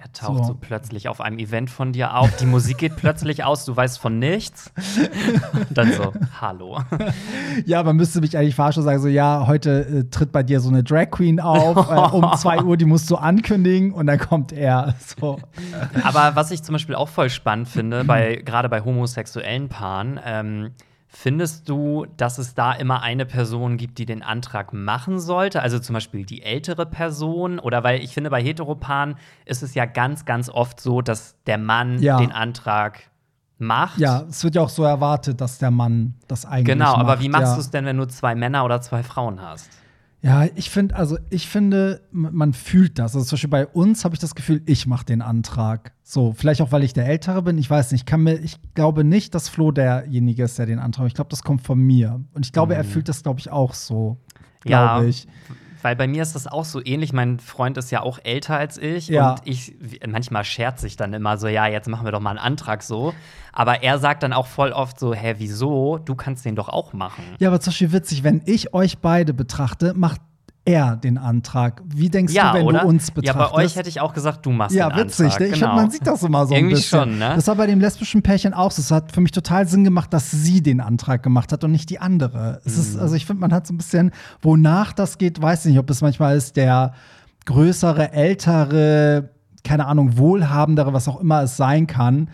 [0.00, 0.52] Er taucht so.
[0.52, 0.54] so.
[0.54, 4.20] plötzlich auf einem Event von dir auf, die Musik geht plötzlich aus, du weißt von
[4.20, 4.70] nichts.
[5.52, 6.78] Und dann so, hallo.
[7.66, 10.60] Ja, man müsste mich eigentlich verarschen und sagen, so, ja, heute äh, tritt bei dir
[10.60, 14.20] so eine Drag Queen auf, äh, um 2 Uhr, die musst du ankündigen und dann
[14.20, 14.94] kommt er.
[15.20, 15.40] So.
[16.04, 20.70] Aber was ich zum Beispiel auch voll spannend finde, bei, gerade bei homosexuellen Paaren, ähm,
[21.10, 25.62] Findest du, dass es da immer eine Person gibt, die den Antrag machen sollte?
[25.62, 27.58] Also zum Beispiel die ältere Person?
[27.58, 31.56] Oder weil ich finde, bei Heteropan ist es ja ganz, ganz oft so, dass der
[31.56, 32.18] Mann ja.
[32.18, 33.04] den Antrag
[33.56, 33.98] macht.
[33.98, 36.96] Ja, es wird ja auch so erwartet, dass der Mann das eigentlich genau, macht.
[36.96, 37.54] Genau, aber wie machst ja.
[37.54, 39.70] du es denn, wenn du zwei Männer oder zwei Frauen hast?
[40.20, 43.14] Ja, ich finde, also ich finde, man fühlt das.
[43.14, 45.92] Also zum Beispiel bei uns habe ich das Gefühl, ich mache den Antrag.
[46.02, 47.56] So, vielleicht auch, weil ich der Ältere bin.
[47.56, 48.02] Ich weiß nicht.
[48.02, 51.06] Ich, kann mir, ich glaube nicht, dass Flo derjenige ist, der den Antrag.
[51.06, 52.20] Ich glaube, das kommt von mir.
[52.34, 52.80] Und ich glaube, mhm.
[52.80, 54.18] er fühlt das, glaube ich, auch so.
[54.64, 55.28] Ja, ich.
[55.88, 57.14] Weil bei mir ist das auch so ähnlich.
[57.14, 59.08] Mein Freund ist ja auch älter als ich.
[59.08, 59.30] Ja.
[59.30, 59.74] Und ich,
[60.06, 63.14] manchmal scherze ich dann immer so, ja, jetzt machen wir doch mal einen Antrag so.
[63.54, 65.96] Aber er sagt dann auch voll oft so, hä, wieso?
[65.96, 67.24] Du kannst den doch auch machen.
[67.38, 70.20] Ja, aber zum Beispiel witzig, wenn ich euch beide betrachte, macht
[70.68, 71.82] er den Antrag.
[71.84, 72.80] Wie denkst ja, du, wenn oder?
[72.80, 73.40] du uns betrachtest?
[73.40, 75.40] Ja, bei euch hätte ich auch gesagt, du machst ja, den witzig, Antrag.
[75.40, 75.46] Ne?
[75.46, 75.74] Ich genau.
[75.74, 76.98] man sieht das immer so Irgendwie ein bisschen.
[77.00, 77.32] schon, ne?
[77.34, 78.80] Das war bei dem lesbischen Pärchen auch so.
[78.80, 81.90] Es hat für mich total Sinn gemacht, dass sie den Antrag gemacht hat und nicht
[81.90, 82.60] die andere.
[82.64, 82.82] Es mhm.
[82.82, 85.80] ist, also ich finde, man hat so ein bisschen, wonach das geht, weiß ich nicht,
[85.80, 86.92] ob es manchmal ist der
[87.46, 89.30] größere, ältere,
[89.64, 92.28] keine Ahnung, wohlhabendere, was auch immer es sein kann,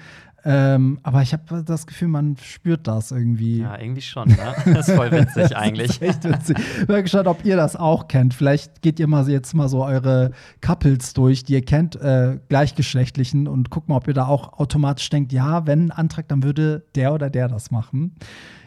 [0.46, 3.60] ähm, aber ich habe das Gefühl, man spürt das irgendwie.
[3.60, 4.54] Ja, irgendwie schon, ne?
[4.66, 6.02] Das ist voll witzig eigentlich.
[6.02, 6.58] echt witzig.
[6.80, 8.34] Ich bin gespannt, ob ihr das auch kennt.
[8.34, 13.48] Vielleicht geht ihr mal jetzt mal so eure Couples durch, die ihr kennt, äh, gleichgeschlechtlichen,
[13.48, 16.84] und guckt mal, ob ihr da auch automatisch denkt, ja, wenn ein Antrag, dann würde
[16.94, 18.14] der oder der das machen.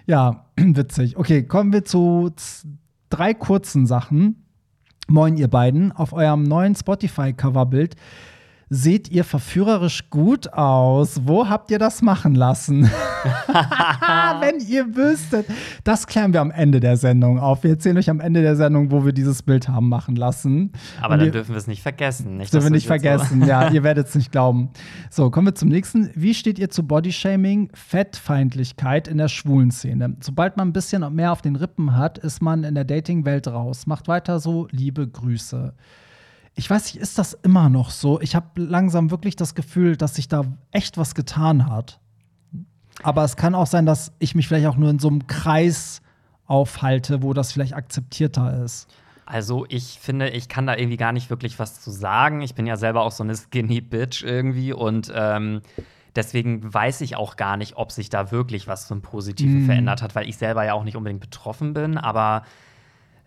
[0.08, 1.16] Ja, witzig.
[1.16, 2.32] Okay, kommen wir zu
[3.10, 4.48] drei kurzen Sachen.
[5.08, 5.92] Moin, ihr beiden.
[5.92, 7.96] Auf eurem neuen Spotify-Coverbild
[8.70, 11.22] seht ihr verführerisch gut aus.
[11.24, 12.90] Wo habt ihr das machen lassen?
[14.42, 15.48] Wenn ihr wüsstet.
[15.84, 17.64] Das klären wir am Ende der Sendung auf.
[17.64, 20.72] Wir erzählen euch am Ende der Sendung, wo wir dieses Bild haben machen lassen.
[21.02, 22.38] Aber Und dann dürfen wir es nicht vergessen.
[22.38, 23.48] Nicht, dürfen wir nicht vergessen, so.
[23.48, 23.72] ja.
[23.78, 24.70] Ihr werdet es nicht glauben.
[25.10, 26.10] So, kommen wir zum nächsten.
[26.16, 30.16] Wie steht ihr zu Bodyshaming, Fettfeindlichkeit in der schwulen Szene?
[30.20, 33.88] Sobald man ein bisschen mehr auf den Rippen hat, ist man in der Dating-Welt raus.
[33.88, 34.68] Macht weiter so.
[34.72, 35.74] Liebe Grüße
[36.58, 38.20] ich weiß nicht, ist das immer noch so?
[38.20, 42.00] Ich habe langsam wirklich das Gefühl, dass sich da echt was getan hat.
[43.04, 46.02] Aber es kann auch sein, dass ich mich vielleicht auch nur in so einem Kreis
[46.48, 48.90] aufhalte, wo das vielleicht akzeptierter ist.
[49.28, 52.42] Also ich finde, ich kann da irgendwie gar nicht wirklich was zu sagen.
[52.42, 55.62] Ich bin ja selber auch so eine Skinny Bitch irgendwie und ähm,
[56.16, 59.66] deswegen weiß ich auch gar nicht, ob sich da wirklich was zum Positiven mm.
[59.66, 62.00] verändert hat, weil ich selber ja auch nicht unbedingt betroffen bin.
[62.00, 62.44] Aber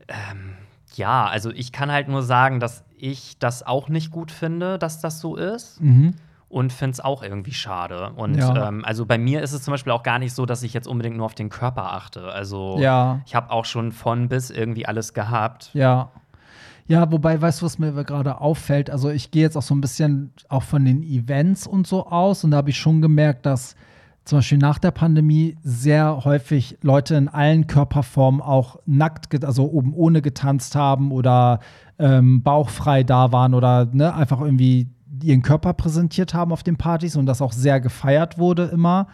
[0.08, 0.56] ähm,
[0.96, 5.00] ja, also ich kann halt nur sagen, dass ich das auch nicht gut finde, dass
[5.00, 5.80] das so ist.
[5.80, 6.14] Mhm.
[6.48, 8.10] Und finde es auch irgendwie schade.
[8.16, 8.68] Und ja.
[8.68, 10.88] ähm, also bei mir ist es zum Beispiel auch gar nicht so, dass ich jetzt
[10.88, 12.24] unbedingt nur auf den Körper achte.
[12.24, 13.20] Also ja.
[13.24, 15.70] ich habe auch schon von bis irgendwie alles gehabt.
[15.74, 16.10] Ja.
[16.88, 18.90] Ja, wobei, weißt du, was mir gerade auffällt?
[18.90, 22.42] Also ich gehe jetzt auch so ein bisschen auch von den Events und so aus
[22.42, 23.76] und da habe ich schon gemerkt, dass
[24.24, 29.92] zum Beispiel nach der Pandemie sehr häufig Leute in allen Körperformen auch nackt, also oben
[29.94, 31.60] ohne getanzt haben oder
[31.98, 34.88] ähm, bauchfrei da waren oder ne, einfach irgendwie
[35.22, 39.08] ihren Körper präsentiert haben auf den Partys und das auch sehr gefeiert wurde immer.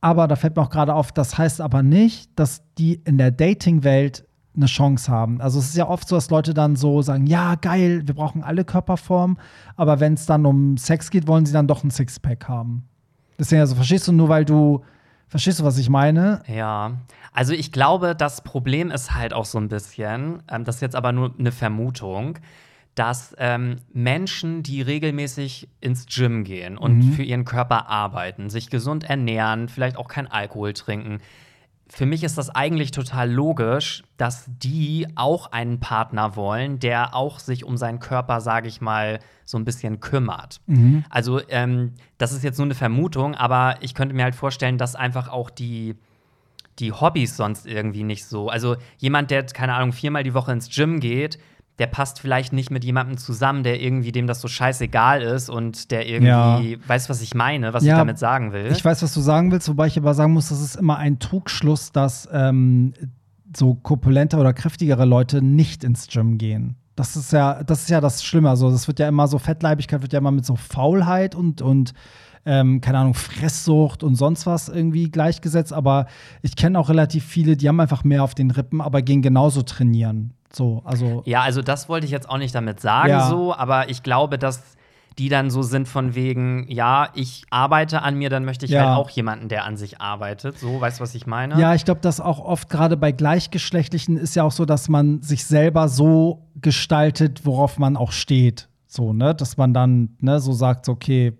[0.00, 3.30] Aber da fällt mir auch gerade auf, das heißt aber nicht, dass die in der
[3.30, 4.24] Dating-Welt
[4.56, 5.40] eine Chance haben.
[5.40, 8.42] Also es ist ja oft so, dass Leute dann so sagen, ja, geil, wir brauchen
[8.42, 9.38] alle Körperformen,
[9.76, 12.84] aber wenn es dann um Sex geht, wollen sie dann doch ein Sixpack haben.
[13.40, 14.84] Deswegen, also verstehst du nur, weil du,
[15.26, 16.42] verstehst du, was ich meine?
[16.46, 16.98] Ja,
[17.32, 20.94] also ich glaube, das Problem ist halt auch so ein bisschen, ähm, das ist jetzt
[20.94, 22.38] aber nur eine Vermutung,
[22.94, 27.12] dass ähm, Menschen, die regelmäßig ins Gym gehen und mhm.
[27.14, 31.20] für ihren Körper arbeiten, sich gesund ernähren, vielleicht auch kein Alkohol trinken,
[31.92, 37.38] für mich ist das eigentlich total logisch, dass die auch einen Partner wollen, der auch
[37.38, 40.60] sich um seinen Körper, sage ich mal, so ein bisschen kümmert.
[40.66, 41.04] Mhm.
[41.10, 44.94] Also ähm, das ist jetzt nur eine Vermutung, aber ich könnte mir halt vorstellen, dass
[44.94, 45.96] einfach auch die
[46.78, 48.48] die Hobbys sonst irgendwie nicht so.
[48.48, 51.38] Also jemand, der keine Ahnung viermal die Woche ins Gym geht,
[51.80, 55.90] der passt vielleicht nicht mit jemandem zusammen, der irgendwie dem das so scheißegal ist und
[55.90, 56.78] der irgendwie, ja.
[56.86, 58.70] weißt was ich meine, was ja, ich damit sagen will.
[58.70, 61.18] Ich weiß, was du sagen willst, wobei ich aber sagen muss, das ist immer ein
[61.18, 62.92] Trugschluss, dass ähm,
[63.56, 66.76] so korpulente oder kräftigere Leute nicht ins Gym gehen.
[66.96, 68.50] Das ist ja, das ist ja das Schlimme.
[68.50, 71.94] Also, das wird ja immer so, Fettleibigkeit wird ja immer mit so Faulheit und, und
[72.44, 75.72] ähm, keine Ahnung, Fresssucht und sonst was irgendwie gleichgesetzt.
[75.72, 76.06] Aber
[76.42, 79.62] ich kenne auch relativ viele, die haben einfach mehr auf den Rippen, aber gehen genauso
[79.62, 80.34] trainieren.
[80.52, 81.22] So, also.
[81.26, 83.28] Ja, also das wollte ich jetzt auch nicht damit sagen, Ja.
[83.28, 84.76] so, aber ich glaube, dass
[85.18, 88.86] die dann so sind von wegen, ja, ich arbeite an mir, dann möchte ich Ja.
[88.86, 90.58] halt auch jemanden, der an sich arbeitet.
[90.58, 91.60] So, weißt du, was ich meine?
[91.60, 95.20] Ja, ich glaube, dass auch oft gerade bei Gleichgeschlechtlichen ist ja auch so, dass man
[95.22, 98.68] sich selber so gestaltet, worauf man auch steht.
[98.86, 99.34] So, ne?
[99.34, 101.36] Dass man dann ne, so sagt, okay,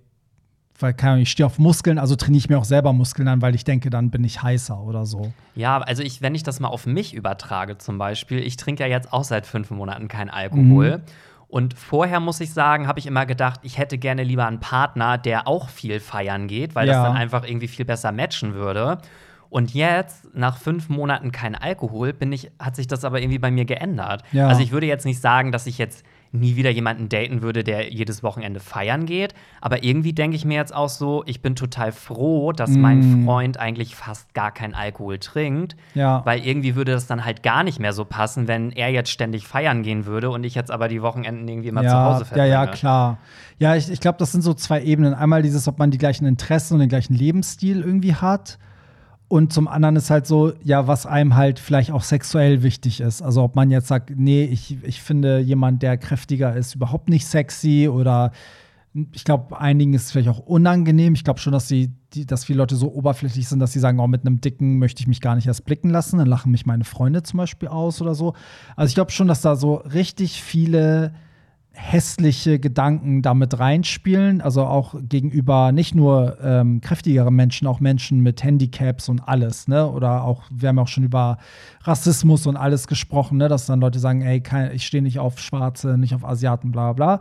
[0.82, 3.64] weil ich stehe auf Muskeln, also trainiere ich mir auch selber Muskeln an, weil ich
[3.64, 5.32] denke, dann bin ich heißer oder so.
[5.54, 8.88] Ja, also ich, wenn ich das mal auf mich übertrage, zum Beispiel, ich trinke ja
[8.88, 10.98] jetzt auch seit fünf Monaten keinen Alkohol.
[10.98, 11.02] Mhm.
[11.48, 15.18] Und vorher muss ich sagen, habe ich immer gedacht, ich hätte gerne lieber einen Partner,
[15.18, 16.94] der auch viel feiern geht, weil Ja.
[16.94, 18.98] das dann einfach irgendwie viel besser matchen würde.
[19.48, 23.50] Und jetzt, nach fünf Monaten kein Alkohol, bin ich, hat sich das aber irgendwie bei
[23.50, 24.22] mir geändert.
[24.30, 24.46] Ja.
[24.46, 27.92] Also ich würde jetzt nicht sagen, dass ich jetzt nie wieder jemanden daten würde, der
[27.92, 29.34] jedes Wochenende feiern geht.
[29.60, 33.24] Aber irgendwie denke ich mir jetzt auch so, ich bin total froh, dass mein Mm.
[33.24, 35.76] Freund eigentlich fast gar keinen Alkohol trinkt.
[35.94, 36.22] Ja.
[36.24, 39.46] Weil irgendwie würde das dann halt gar nicht mehr so passen, wenn er jetzt ständig
[39.46, 42.24] feiern gehen würde und ich jetzt aber die Wochenenden irgendwie immer zu ja, Hause ja,
[42.26, 42.48] verbringe.
[42.48, 43.18] ja, klar.
[43.58, 45.14] Ja, ich, ich glaube, das sind so zwei Ebenen.
[45.14, 48.58] Einmal dieses, ob man die gleichen Interessen und den gleichen Lebensstil irgendwie hat.
[49.30, 53.22] Und zum anderen ist halt so, ja, was einem halt vielleicht auch sexuell wichtig ist.
[53.22, 57.24] Also ob man jetzt sagt, nee, ich, ich finde jemand, der kräftiger ist, überhaupt nicht
[57.24, 58.32] sexy oder
[59.12, 61.14] ich glaube, einigen ist es vielleicht auch unangenehm.
[61.14, 64.00] Ich glaube schon, dass sie, die, dass viele Leute so oberflächlich sind, dass sie sagen,
[64.00, 66.18] oh, mit einem Dicken möchte ich mich gar nicht erst blicken lassen.
[66.18, 68.34] Dann lachen mich meine Freunde zum Beispiel aus oder so.
[68.74, 71.14] Also ich glaube schon, dass da so richtig viele
[71.80, 78.44] hässliche Gedanken damit reinspielen, also auch gegenüber nicht nur ähm, kräftigeren Menschen, auch Menschen mit
[78.44, 79.90] Handicaps und alles, ne?
[79.90, 81.38] Oder auch, wir haben auch schon über
[81.82, 83.48] Rassismus und alles gesprochen, ne?
[83.48, 86.92] Dass dann Leute sagen, ey, kein, ich stehe nicht auf Schwarze, nicht auf Asiaten, bla
[86.92, 87.20] bla.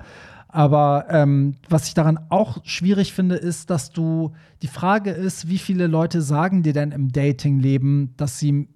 [0.50, 5.60] Aber ähm, was ich daran auch schwierig finde, ist, dass du die Frage ist, wie
[5.60, 8.68] viele Leute sagen dir denn im Datingleben, dass sie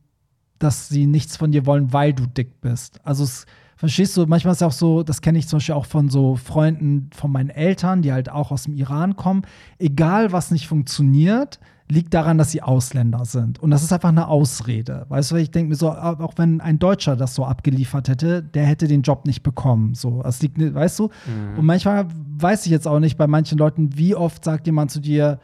[0.60, 3.06] dass sie nichts von dir wollen, weil du dick bist.
[3.06, 3.46] Also es,
[3.90, 6.36] verstehst du, manchmal ist es auch so, das kenne ich zum Beispiel auch von so
[6.36, 9.44] Freunden von meinen Eltern, die halt auch aus dem Iran kommen.
[9.80, 13.60] Egal, was nicht funktioniert, liegt daran, dass sie Ausländer sind.
[13.62, 15.06] Und das ist einfach eine Ausrede.
[15.10, 18.66] Weißt du, ich denke mir so, auch wenn ein Deutscher das so abgeliefert hätte, der
[18.66, 19.94] hätte den Job nicht bekommen.
[19.94, 21.10] So, das liegt, nicht- weißt du?
[21.58, 25.02] Und manchmal weiß ich jetzt auch nicht bei manchen Leuten, wie oft sagt jemand zu
[25.02, 25.40] dir,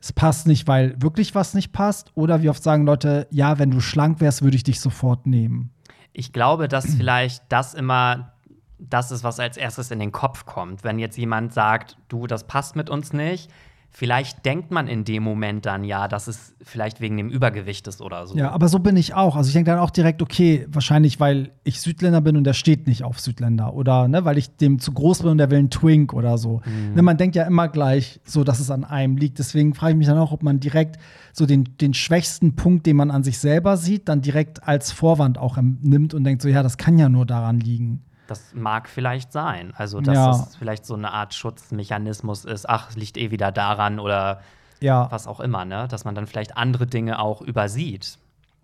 [0.00, 2.10] es passt nicht, weil wirklich was nicht passt.
[2.16, 5.70] Oder wie oft sagen Leute, ja, wenn du schlank wärst, würde ich dich sofort nehmen.
[6.12, 8.32] Ich glaube, dass vielleicht das immer
[8.78, 10.84] das ist, was als erstes in den Kopf kommt.
[10.84, 13.50] Wenn jetzt jemand sagt, du, das passt mit uns nicht,
[13.94, 18.00] vielleicht denkt man in dem Moment dann ja, dass es vielleicht wegen dem Übergewicht ist
[18.00, 18.34] oder so.
[18.36, 19.36] Ja, aber so bin ich auch.
[19.36, 22.86] Also ich denke dann auch direkt, okay, wahrscheinlich, weil ich Südländer bin und der steht
[22.86, 23.74] nicht auf Südländer.
[23.74, 26.62] Oder ne, weil ich dem zu groß bin und der will einen Twink oder so.
[26.94, 29.38] Ne, man denkt ja immer gleich so, dass es an einem liegt.
[29.38, 30.96] Deswegen frage ich mich dann auch, ob man direkt
[31.34, 35.36] so den, den schwächsten Punkt, den man an sich selber sieht, dann direkt als Vorwand
[35.36, 38.02] auch nimmt und denkt so, ja, das kann ja nur daran liegen.
[38.32, 39.74] Das mag vielleicht sein.
[39.76, 40.26] Also, dass Ja.
[40.28, 42.66] das vielleicht so eine Art Schutzmechanismus ist.
[42.66, 44.40] Ach, es liegt eh wieder daran oder
[44.80, 45.06] Ja.
[45.10, 45.86] was auch immer, ne?
[45.88, 48.16] Dass man dann vielleicht andere Dinge auch übersieht.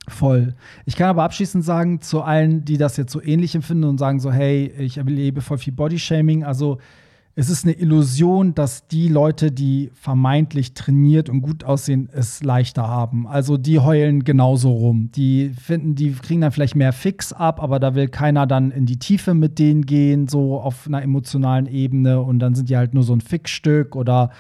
[0.08, 0.54] Voll.
[0.86, 4.20] Ich kann aber abschließend sagen, zu allen, die das jetzt so ähnlich empfinden und sagen
[4.20, 6.78] so, hey, ich erlebe voll viel Bodyshaming, also
[7.38, 12.88] es ist eine Illusion, dass die Leute, die vermeintlich trainiert und gut aussehen, es leichter
[12.88, 13.28] haben.
[13.28, 15.10] Also die heulen genauso rum.
[15.14, 18.86] Die finden, die kriegen dann vielleicht mehr Fix ab, aber da will keiner dann in
[18.86, 22.92] die Tiefe mit denen gehen, so auf einer emotionalen Ebene und dann sind die halt
[22.92, 24.30] nur so ein Fixstück oder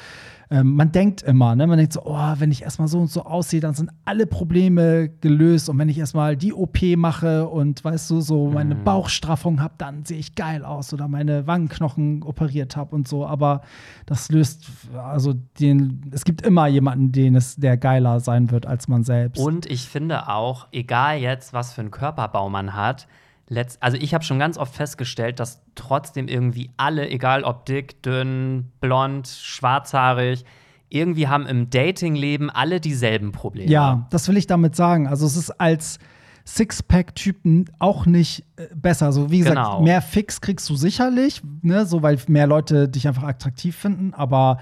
[0.50, 1.66] ähm, man denkt immer, ne?
[1.66, 5.10] man denkt so, oh, wenn ich erstmal so und so aussehe, dann sind alle Probleme
[5.20, 5.68] gelöst.
[5.68, 10.06] Und wenn ich erstmal die OP mache und weißt du, so meine Bauchstraffung habe, dann
[10.06, 13.26] sehe ich geil aus oder meine Wangenknochen operiert habe und so.
[13.26, 13.60] Aber
[14.06, 18.88] das löst, also den, es gibt immer jemanden, den es, der geiler sein wird als
[18.88, 19.38] man selbst.
[19.38, 23.06] Und ich finde auch, egal jetzt, was für einen Körperbau man hat,
[23.48, 28.02] letzt also ich habe schon ganz oft festgestellt, dass trotzdem irgendwie alle, egal ob dick,
[28.02, 30.44] dünn, blond, schwarzhaarig,
[30.90, 33.70] irgendwie haben im Datingleben alle dieselben Probleme.
[33.70, 35.06] Ja, das will ich damit sagen.
[35.06, 35.98] Also es ist als
[36.46, 39.12] Sixpack-Typen auch nicht äh, besser.
[39.12, 39.82] So wie gesagt, Genau.
[39.82, 41.84] mehr Fix kriegst du sicherlich, ne?
[41.84, 44.58] so weil mehr Leute dich einfach attraktiv finden, aber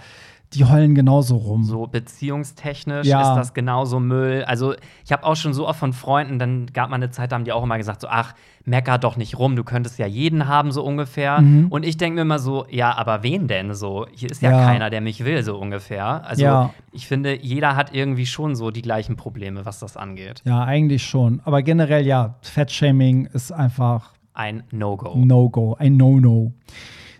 [0.55, 1.65] die heulen genauso rum.
[1.65, 3.21] So beziehungstechnisch Ja.
[3.33, 4.45] ist das genauso Müll.
[4.47, 7.37] Also, ich habe auch schon so oft von Freunden, dann gab man eine Zeit, da
[7.37, 10.47] haben die auch immer gesagt: so, ach, mecker doch nicht rum, du könntest ja jeden
[10.49, 11.41] haben, so ungefähr.
[11.41, 11.67] Mhm.
[11.69, 14.07] Und ich denke mir immer so, ja, aber wen denn so?
[14.13, 14.65] Hier ist ja, Ja.
[14.65, 16.25] keiner, der mich will, so ungefähr.
[16.25, 16.71] Also, Ja.
[16.93, 20.43] ich finde, jeder hat irgendwie schon so die gleichen Probleme, was das angeht.
[20.45, 21.41] Ja, eigentlich schon.
[21.45, 25.15] Aber generell ja, Fettshaming ist einfach ein No-Go.
[25.17, 26.53] No-Go, ein No-No.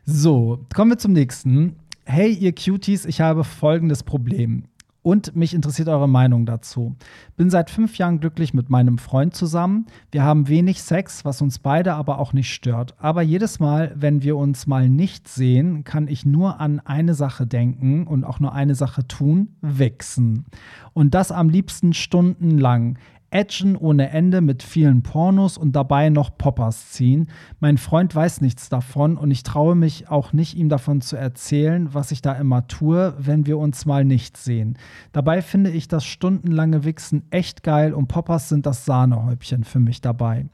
[0.05, 1.77] So, kommen wir zum nächsten.
[2.09, 4.63] Hey, ihr Cuties, ich habe folgendes Problem.
[5.03, 6.95] Und mich interessiert eure Meinung dazu.
[7.37, 9.87] Bin seit fünf Jahren glücklich mit meinem Freund zusammen.
[10.13, 12.95] Wir haben wenig Sex, was uns beide aber auch nicht stört.
[12.99, 17.45] Aber jedes Mal, wenn wir uns mal nicht sehen, kann ich nur an eine Sache
[17.45, 20.45] denken und auch nur eine Sache tun: wichsen.
[20.93, 22.99] Und das am liebsten stundenlang.
[23.37, 27.29] Action ohne Ende mit vielen Pornos und dabei noch Poppers ziehen.
[27.61, 31.93] Mein Freund weiß nichts davon und ich traue mich auch nicht, ihm davon zu erzählen,
[31.93, 34.79] was ich da immer tue, wenn wir uns mal nicht sehen.
[35.13, 40.01] Dabei finde ich das stundenlange Wichsen echt geil und Poppers sind das Sahnehäubchen für mich
[40.01, 40.47] dabei.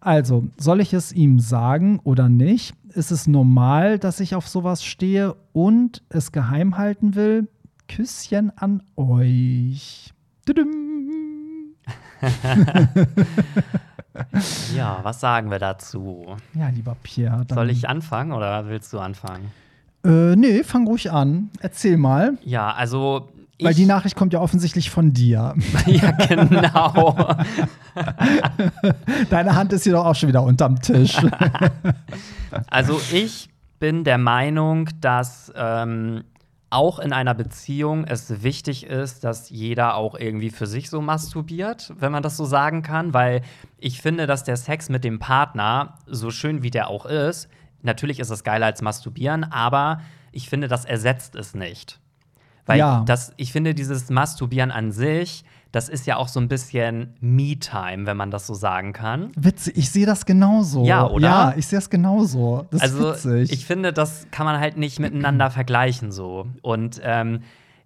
[0.00, 2.74] Also, soll ich es ihm sagen oder nicht?
[2.90, 7.48] Ist es normal, dass ich auf sowas stehe und es geheim halten will?
[7.88, 10.12] Küsschen an euch.
[10.44, 10.97] Tudum.
[14.76, 16.36] ja, was sagen wir dazu?
[16.54, 17.44] Ja, lieber Pierre.
[17.52, 19.50] Soll ich anfangen oder willst du anfangen?
[20.04, 21.50] Äh, nee, fang ruhig an.
[21.60, 22.38] Erzähl mal.
[22.44, 23.28] Ja, also.
[23.60, 25.52] Weil die Nachricht kommt ja offensichtlich von dir.
[25.86, 27.34] ja, genau.
[29.30, 31.16] Deine Hand ist hier doch auch schon wieder unterm Tisch.
[32.68, 33.48] also ich
[33.80, 36.22] bin der Meinung, dass ähm,
[36.70, 41.92] auch in einer Beziehung es wichtig ist, dass jeder auch irgendwie für sich so masturbiert,
[41.98, 43.42] wenn man das so sagen kann, weil
[43.78, 47.48] ich finde, dass der Sex mit dem Partner, so schön wie der auch ist,
[47.82, 50.00] natürlich ist es geiler als masturbieren, aber
[50.30, 52.00] ich finde, das ersetzt es nicht.
[52.66, 53.02] Weil ja.
[53.06, 58.06] das, ich finde, dieses Masturbieren an sich das ist ja auch so ein bisschen Me-Time,
[58.06, 59.32] wenn man das so sagen kann.
[59.36, 60.84] Witzig, ich sehe das genauso.
[60.84, 61.28] Ja, oder?
[61.28, 62.66] Ja, ich sehe das genauso.
[62.70, 63.52] Das also, ist witzig.
[63.52, 66.46] ich finde, das kann man halt nicht miteinander vergleichen so.
[66.62, 67.40] Und ähm,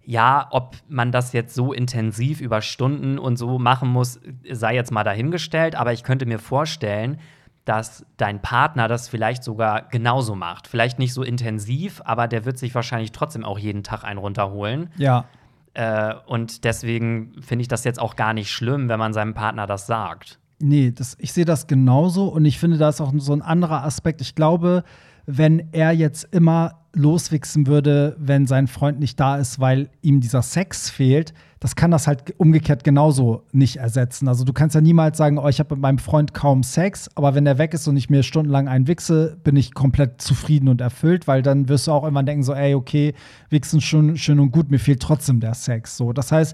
[0.05, 4.19] ja, ob man das jetzt so intensiv über Stunden und so machen muss,
[4.49, 5.75] sei jetzt mal dahingestellt.
[5.75, 7.19] Aber ich könnte mir vorstellen,
[7.65, 10.67] dass dein Partner das vielleicht sogar genauso macht.
[10.67, 14.89] Vielleicht nicht so intensiv, aber der wird sich wahrscheinlich trotzdem auch jeden Tag einen runterholen.
[14.97, 15.25] Ja.
[15.73, 19.67] Äh, und deswegen finde ich das jetzt auch gar nicht schlimm, wenn man seinem Partner
[19.67, 20.39] das sagt.
[20.59, 23.83] Nee, das, ich sehe das genauso und ich finde, da ist auch so ein anderer
[23.83, 24.21] Aspekt.
[24.21, 24.83] Ich glaube,
[25.25, 30.41] wenn er jetzt immer loswichsen würde, wenn sein Freund nicht da ist, weil ihm dieser
[30.41, 34.27] Sex fehlt, das kann das halt umgekehrt genauso nicht ersetzen.
[34.27, 37.35] Also du kannst ja niemals sagen, oh, ich habe mit meinem Freund kaum Sex, aber
[37.35, 40.81] wenn er weg ist und ich mir stundenlang einen wichse, bin ich komplett zufrieden und
[40.81, 43.13] erfüllt, weil dann wirst du auch irgendwann denken, so, ey, okay,
[43.47, 45.95] wichsen schon schön und gut, mir fehlt trotzdem der Sex.
[45.95, 46.53] So, das heißt,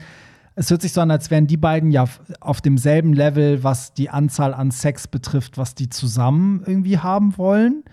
[0.53, 2.05] es hört sich so an, als wären die beiden ja
[2.39, 7.83] auf demselben Level, was die Anzahl an Sex betrifft, was die zusammen irgendwie haben wollen.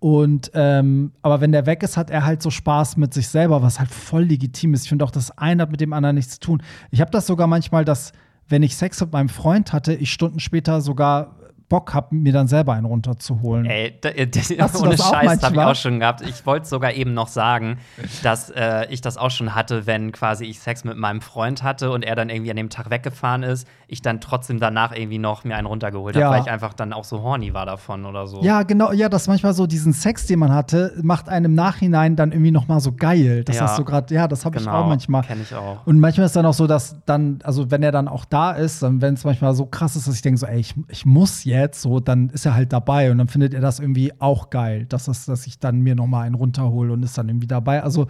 [0.00, 3.62] Und ähm, aber wenn der weg ist, hat er halt so Spaß mit sich selber,
[3.62, 4.84] was halt voll legitim ist.
[4.84, 6.62] Ich finde auch, das eine hat mit dem anderen nichts zu tun.
[6.90, 8.12] Ich habe das sogar manchmal, dass
[8.48, 11.36] wenn ich Sex mit meinem Freund hatte, ich Stunden später sogar
[11.68, 13.66] Bock habe, mir dann selber einen runterzuholen.
[13.66, 16.20] Ey, das, das, ohne Scheiß habe ich auch schon gehabt.
[16.22, 17.78] Ich wollte sogar eben noch sagen,
[18.22, 21.90] dass äh, ich das auch schon hatte, wenn quasi ich Sex mit meinem Freund hatte
[21.90, 25.44] und er dann irgendwie an dem Tag weggefahren ist, ich dann trotzdem danach irgendwie noch
[25.44, 28.42] mir einen runtergeholt habe, weil ich einfach dann auch so horny war davon oder so.
[28.42, 32.14] Ja, genau, ja, das manchmal so diesen Sex, den man hatte, macht einem im Nachhinein
[32.14, 33.42] dann irgendwie noch mal so geil.
[33.44, 33.62] Das ja.
[33.62, 35.22] hast du gerade, ja, das habe genau, ich auch manchmal.
[35.22, 35.86] Kenn ich auch.
[35.86, 38.82] Und manchmal ist dann auch so, dass dann, also wenn er dann auch da ist,
[38.82, 41.44] dann wenn es manchmal so krass ist, dass ich denke so, ey, ich, ich muss
[41.44, 44.50] jetzt jetzt, so, dann ist er halt dabei und dann findet er das irgendwie auch
[44.50, 47.82] geil, dass, das, dass ich dann mir nochmal einen runterhole und ist dann irgendwie dabei.
[47.82, 48.06] Also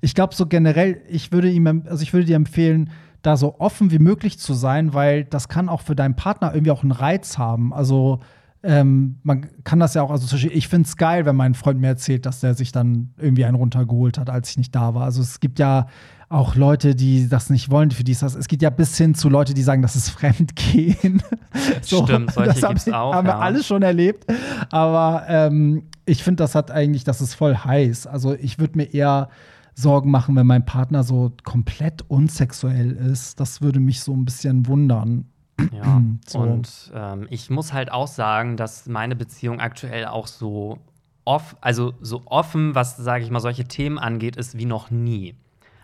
[0.00, 2.90] ich glaube so generell, ich würde ihm, also ich würde dir empfehlen,
[3.22, 6.70] da so offen wie möglich zu sein, weil das kann auch für deinen Partner irgendwie
[6.70, 7.74] auch einen Reiz haben.
[7.74, 8.20] Also
[8.62, 11.88] ähm, man kann das ja auch, also ich finde es geil, wenn mein Freund mir
[11.88, 15.04] erzählt, dass der sich dann irgendwie einen runtergeholt hat, als ich nicht da war.
[15.04, 15.86] Also es gibt ja
[16.28, 18.34] auch Leute, die das nicht wollen, für die ist das.
[18.34, 21.22] Es geht ja bis hin zu Leute, die sagen, das ist Fremdgehen.
[21.82, 23.14] so, Stimmt, solche das ich, auch.
[23.14, 23.34] Haben ja.
[23.34, 24.26] wir alle schon erlebt.
[24.70, 28.06] Aber ähm, ich finde, das hat eigentlich, das ist voll heiß.
[28.06, 29.28] Also ich würde mir eher
[29.74, 33.40] Sorgen machen, wenn mein Partner so komplett unsexuell ist.
[33.40, 35.24] Das würde mich so ein bisschen wundern.
[35.72, 36.38] Ja, so.
[36.38, 40.78] und ähm, ich muss halt auch sagen, dass meine Beziehung aktuell auch so
[41.24, 45.34] off, also so offen, was sage ich mal solche Themen angeht, ist wie noch nie.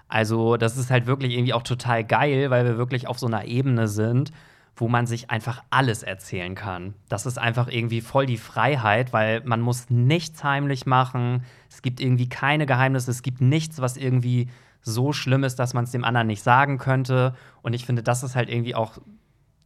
[0.09, 3.45] Also, das ist halt wirklich irgendwie auch total geil, weil wir wirklich auf so einer
[3.45, 4.31] Ebene sind,
[4.77, 6.95] wo man sich einfach alles erzählen kann.
[7.09, 11.45] Das ist einfach irgendwie voll die Freiheit, weil man muss nichts heimlich machen.
[11.71, 14.49] Es gibt irgendwie keine Geheimnisse, es gibt nichts, was irgendwie
[14.83, 17.35] so schlimm ist, dass man es dem anderen nicht sagen könnte.
[17.63, 18.99] Und ich finde, das ist halt irgendwie auch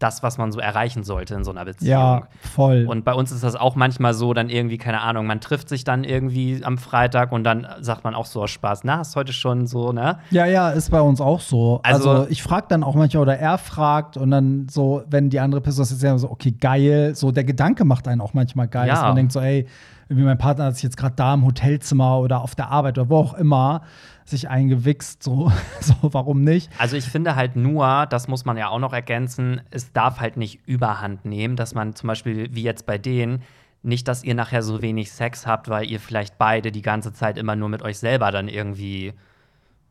[0.01, 1.91] das, was man so erreichen sollte in so einer Beziehung.
[1.91, 2.87] Ja, voll.
[2.89, 5.85] Und bei uns ist das auch manchmal so, dann irgendwie, keine Ahnung, man trifft sich
[5.85, 9.33] dann irgendwie am Freitag und dann sagt man auch so aus Spaß, na, ist heute
[9.33, 10.19] schon so, ne?
[10.31, 11.81] Ja, ja, ist bei uns auch so.
[11.83, 15.39] Also, Also- ich frage dann auch manchmal oder er fragt und dann so, wenn die
[15.41, 18.89] andere Person das jetzt so, okay, geil, so der Gedanke macht einen auch manchmal geil,
[18.89, 19.03] Ja.
[19.03, 19.67] man denkt so, ey,
[20.09, 23.17] irgendwie mein Partner sich jetzt gerade da im Hotelzimmer oder auf der Arbeit oder wo
[23.19, 23.83] auch immer
[24.31, 26.71] sich eingewichst, so, so warum nicht?
[26.79, 30.37] Also ich finde halt nur, das muss man ja auch noch ergänzen, es darf halt
[30.37, 33.43] nicht überhand nehmen, dass man zum Beispiel, wie jetzt bei denen,
[33.83, 37.38] nicht, dass ihr nachher so wenig Sex habt, weil ihr vielleicht beide die ganze Zeit
[37.38, 39.14] immer nur mit euch selber dann irgendwie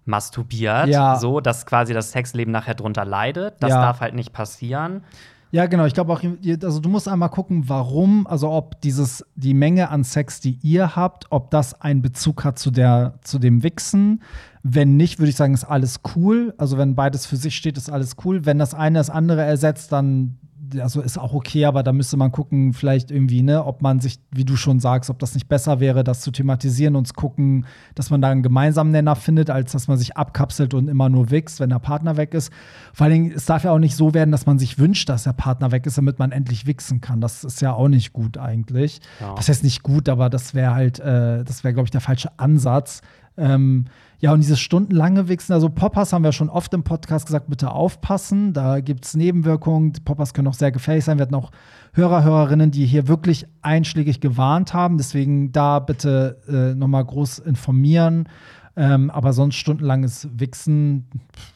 [0.06, 0.88] masturbiert.
[0.88, 1.16] Ja.
[1.16, 3.56] So, dass quasi das Sexleben nachher drunter leidet.
[3.60, 3.82] Das Ja.
[3.82, 5.04] darf halt nicht passieren.
[5.52, 5.86] Ja, genau.
[5.86, 6.22] Ich glaube auch,
[6.64, 10.96] also du musst einmal gucken, warum, also ob dieses, die Menge an Sex, die ihr
[10.96, 14.22] habt, ob das einen Bezug hat zu der, zu dem Wichsen.
[14.62, 16.54] Wenn nicht, würde ich sagen, ist alles cool.
[16.58, 18.46] Also wenn beides für sich steht, ist alles cool.
[18.46, 20.38] Wenn das eine das andere ersetzt, dann
[20.80, 24.20] also ist auch okay, aber da müsste man gucken, vielleicht irgendwie, ne, ob man sich,
[24.32, 27.66] wie du schon sagst, ob das nicht besser wäre, das zu thematisieren und zu gucken,
[27.96, 31.32] dass man da einen gemeinsamen Nenner findet, als dass man sich abkapselt und immer nur
[31.32, 32.52] wächst, wenn der Partner weg ist.
[32.94, 35.24] Vor allen Dingen, es darf ja auch nicht so werden, dass man sich wünscht, dass
[35.24, 37.22] der Partner weg ist, damit man endlich wichsen kann.
[37.22, 39.00] Das ist ja auch nicht gut eigentlich.
[39.20, 39.36] Ja.
[39.36, 42.38] Das heißt nicht gut, aber das wäre halt, äh, das wäre, glaube ich, der falsche
[42.38, 43.02] Ansatz.
[43.38, 43.86] Ähm,
[44.22, 47.72] ja, und dieses stundenlange Wichsen, also Poppers haben wir schon oft im Podcast gesagt, bitte
[47.72, 48.52] aufpassen.
[48.52, 49.94] Da gibt es Nebenwirkungen.
[49.94, 51.18] Die Poppers können auch sehr gefährlich sein.
[51.18, 51.52] Wir hatten auch
[51.94, 54.98] Hörer, Hörerinnen, die hier wirklich einschlägig gewarnt haben.
[54.98, 58.28] Deswegen da bitte äh, nochmal groß informieren.
[58.76, 61.08] Ähm, aber sonst stundenlanges Wichsen,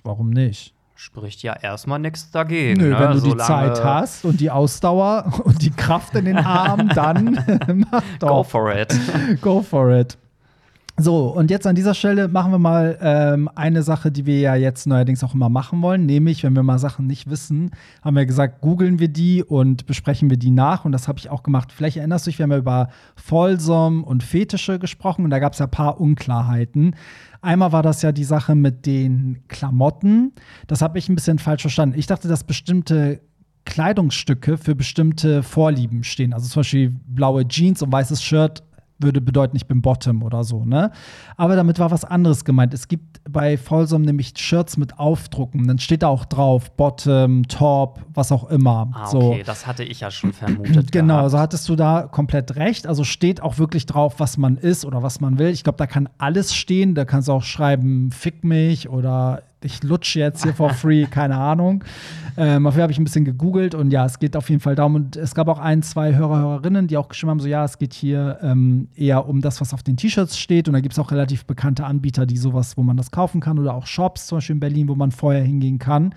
[0.04, 0.74] warum nicht?
[0.96, 2.80] Spricht ja erstmal nichts dagegen.
[2.80, 3.00] Nö, ne?
[3.00, 6.88] wenn du die Solange- Zeit hast und die Ausdauer und die Kraft in den Armen,
[6.96, 7.44] dann
[7.92, 8.28] mach doch.
[8.30, 8.94] Go for it.
[9.42, 10.18] Go for it.
[10.96, 14.54] So, und jetzt an dieser Stelle machen wir mal ähm, eine Sache, die wir ja
[14.54, 17.72] jetzt neuerdings auch immer machen wollen, nämlich, wenn wir mal Sachen nicht wissen,
[18.04, 20.86] haben wir gesagt, googeln wir die und besprechen wir die nach.
[20.86, 21.72] Und das habe ich auch gemacht.
[21.72, 25.54] Vielleicht erinnerst du dich, wir haben ja über Folsom und Fetische gesprochen und da gab
[25.54, 26.96] es ja ein paar Unklarheiten.
[27.42, 30.34] Einmal war das ja die Sache mit den Klamotten.
[30.68, 31.98] Das habe ich ein bisschen falsch verstanden.
[31.98, 33.20] Ich dachte, dass bestimmte
[33.66, 36.34] Kleidungsstücke für bestimmte Vorlieben stehen.
[36.34, 38.64] Also zum Beispiel blaue Jeans und weißes Shirt
[39.04, 40.92] würde bedeuten, ich bin Bottom oder so, ne?
[41.38, 42.74] Aber damit war was anderes gemeint.
[42.74, 45.68] Es gibt bei Folsom nämlich Shirts mit Aufdrucken.
[45.68, 48.90] Dann steht da auch drauf, Bottom, Top, was auch immer.
[48.94, 49.20] Ah, so.
[49.20, 50.92] okay, das hatte ich ja schon vermutet.
[50.94, 51.24] Genau, gehabt.
[51.24, 52.88] also hattest du da komplett recht.
[52.88, 55.50] Also steht auch wirklich drauf, was man ist oder was man will.
[55.50, 56.94] Ich glaube, da kann alles stehen.
[56.94, 61.38] Da kannst du auch schreiben, fick mich oder ich lutsche jetzt hier for free, keine
[61.38, 61.84] Ahnung.
[62.38, 64.96] Ähm, dafür habe ich ein bisschen gegoogelt und ja, es geht auf jeden Fall darum.
[64.96, 67.78] Und es gab auch ein, zwei Hörer, Hörerinnen, die auch geschrieben haben: so, ja, es
[67.78, 70.68] geht hier ähm, eher um das, was auf den T-Shirts steht.
[70.68, 73.60] Und da gibt es auch relativ bekannte Anbieter, die sowas, wo man das kaufen kann
[73.60, 76.16] oder auch Shops, zum Beispiel in Berlin, wo man vorher hingehen kann.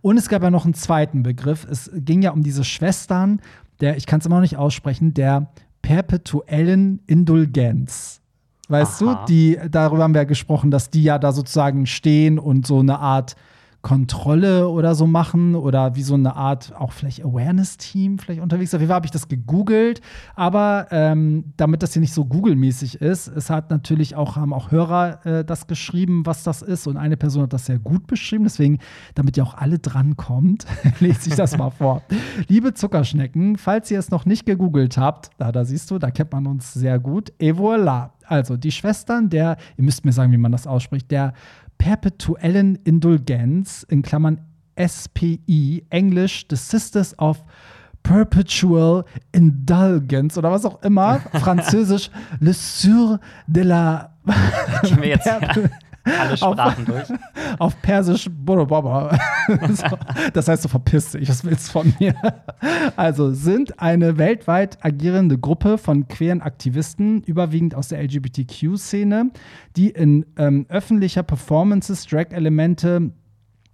[0.00, 1.66] Und es gab ja noch einen zweiten Begriff.
[1.70, 3.40] Es ging ja um diese Schwestern,
[3.80, 5.48] der, ich kann es immer noch nicht aussprechen, der
[5.82, 8.20] perpetuellen Indulgenz.
[8.68, 9.24] Weißt Aha.
[9.26, 12.80] du, die, darüber haben wir ja gesprochen, dass die ja da sozusagen stehen und so
[12.80, 13.36] eine Art
[13.84, 18.74] Kontrolle oder so machen oder wie so eine Art auch vielleicht Awareness-Team vielleicht unterwegs.
[18.74, 20.00] Auf jeden Fall habe ich das gegoogelt,
[20.34, 24.70] aber ähm, damit das hier nicht so Google-mäßig ist, es hat natürlich auch, haben auch
[24.70, 28.44] Hörer äh, das geschrieben, was das ist und eine Person hat das sehr gut beschrieben,
[28.44, 28.78] deswegen,
[29.14, 30.64] damit ihr auch alle drankommt,
[31.00, 32.02] lese ich das mal vor.
[32.48, 36.32] Liebe Zuckerschnecken, falls ihr es noch nicht gegoogelt habt, da, da siehst du, da kennt
[36.32, 38.13] man uns sehr gut, et voilà.
[38.26, 41.32] Also die Schwestern der, ihr müsst mir sagen, wie man das ausspricht, der
[41.78, 44.40] perpetuellen Indulgenz, in Klammern
[44.78, 47.42] SPI, Englisch The Sisters of
[48.02, 52.10] Perpetual Indulgence oder was auch immer, Französisch
[52.40, 54.10] Le Sur de la
[54.82, 55.28] Gehen wir jetzt
[56.04, 57.08] alle Sprachen durch.
[57.58, 59.18] auf Persisch Boroboba.
[59.72, 59.98] so,
[60.32, 62.14] das heißt, du verpiss dich, was willst du von mir?
[62.96, 69.30] Also sind eine weltweit agierende Gruppe von queeren Aktivisten, überwiegend aus der LGBTQ-Szene,
[69.76, 73.10] die in ähm, öffentlicher Performances Drag-Elemente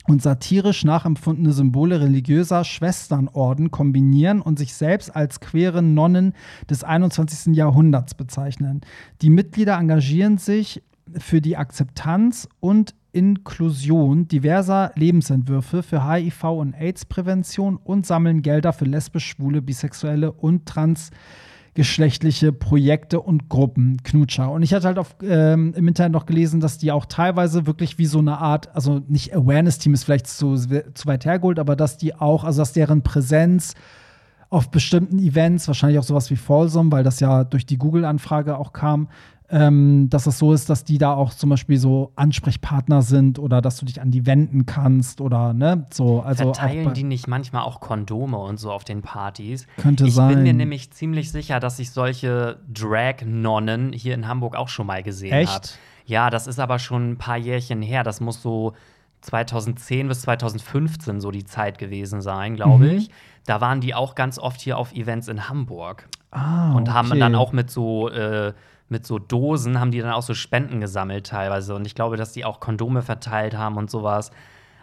[0.06, 6.34] und satirisch nachempfundene Symbole religiöser Schwesternorden kombinieren und sich selbst als queere Nonnen
[6.68, 7.54] des 21.
[7.54, 8.80] Jahrhunderts bezeichnen.
[9.22, 10.82] Die Mitglieder engagieren sich
[11.18, 18.84] für die Akzeptanz und Inklusion diverser Lebensentwürfe für HIV- und AIDS-Prävention und sammeln Gelder für
[18.84, 24.50] lesbisch, schwule, bisexuelle und transgeschlechtliche Projekte und Gruppen, Knutscher.
[24.50, 27.98] Und ich hatte halt auf, ähm, im Internet noch gelesen, dass die auch teilweise wirklich
[27.98, 31.96] wie so eine Art, also nicht Awareness-Team ist vielleicht zu, zu weit hergeholt, aber dass
[31.96, 33.74] die auch, also dass deren Präsenz
[34.50, 38.72] auf bestimmten Events, wahrscheinlich auch sowas wie Folsom, weil das ja durch die Google-Anfrage auch
[38.72, 39.08] kam,
[39.50, 43.60] ähm, dass es so ist, dass die da auch zum Beispiel so Ansprechpartner sind oder
[43.60, 46.20] dass du dich an die wenden kannst oder ne, so.
[46.20, 49.66] Also Verteilen die nicht manchmal auch Kondome und so auf den Partys?
[49.76, 50.34] Könnte ich sein.
[50.34, 55.02] bin mir nämlich ziemlich sicher, dass ich solche Drag-Nonnen hier in Hamburg auch schon mal
[55.02, 55.52] gesehen Echt?
[55.52, 55.66] habe.
[56.06, 58.02] Ja, das ist aber schon ein paar Jährchen her.
[58.04, 58.74] Das muss so
[59.22, 62.90] 2010 bis 2015 so die Zeit gewesen sein, glaube Mhm.
[62.98, 63.10] ich.
[63.46, 67.18] Da waren die auch ganz oft hier auf Events in Hamburg ah, und haben okay.
[67.18, 68.52] dann auch mit so äh,
[68.90, 72.32] mit so Dosen haben die dann auch so Spenden gesammelt teilweise und ich glaube, dass
[72.32, 74.30] die auch Kondome verteilt haben und sowas.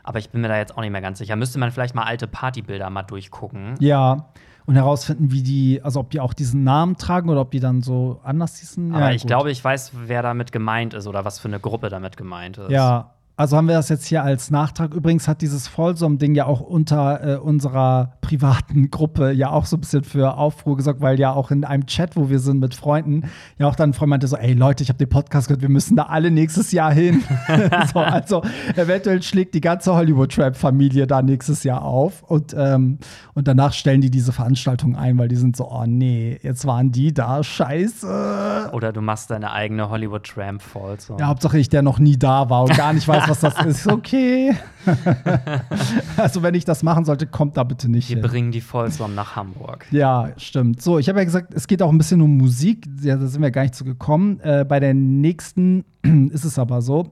[0.03, 1.35] Aber ich bin mir da jetzt auch nicht mehr ganz sicher.
[1.35, 3.75] Müsste man vielleicht mal alte Partybilder mal durchgucken.
[3.79, 4.29] Ja.
[4.65, 7.81] Und herausfinden, wie die, also ob die auch diesen Namen tragen oder ob die dann
[7.81, 8.93] so anders hießen.
[8.93, 9.27] Aber ja, ich gut.
[9.27, 12.69] glaube, ich weiß, wer damit gemeint ist oder was für eine Gruppe damit gemeint ist.
[12.69, 14.95] Ja, also haben wir das jetzt hier als Nachtrag.
[14.95, 19.81] Übrigens hat dieses Folsom-Ding ja auch unter äh, unserer privaten Gruppe ja auch so ein
[19.81, 23.29] bisschen für Aufruhr gesorgt, weil ja auch in einem Chat, wo wir sind mit Freunden,
[23.59, 25.69] ja auch dann ein Freund meinte so, ey Leute, ich habe den Podcast gehört, wir
[25.69, 27.23] müssen da alle nächstes Jahr hin.
[27.93, 28.41] so, also
[28.75, 32.97] eventuell schlägt die ganze Hollywood-Trap-Familie da nächstes Jahr auf und, ähm,
[33.35, 36.91] und danach stellen die diese Veranstaltung ein, weil die sind so, oh nee, jetzt waren
[36.91, 38.71] die da, scheiße.
[38.73, 40.99] Oder du machst deine eigene Hollywood Tramp Fall.
[40.99, 41.17] So.
[41.19, 43.87] Ja, Hauptsache ich, der noch nie da war und gar nicht weiß, was das ist.
[43.87, 44.55] Okay.
[46.17, 48.25] also, wenn ich das machen sollte, kommt da bitte nicht Wir hin.
[48.25, 49.85] bringen die Folsom nach Hamburg.
[49.91, 50.81] Ja, stimmt.
[50.81, 52.85] So, ich habe ja gesagt, es geht auch ein bisschen um Musik.
[53.01, 54.39] Ja, da sind wir gar nicht zu gekommen.
[54.41, 55.83] Äh, bei der nächsten
[56.31, 57.11] ist es aber so.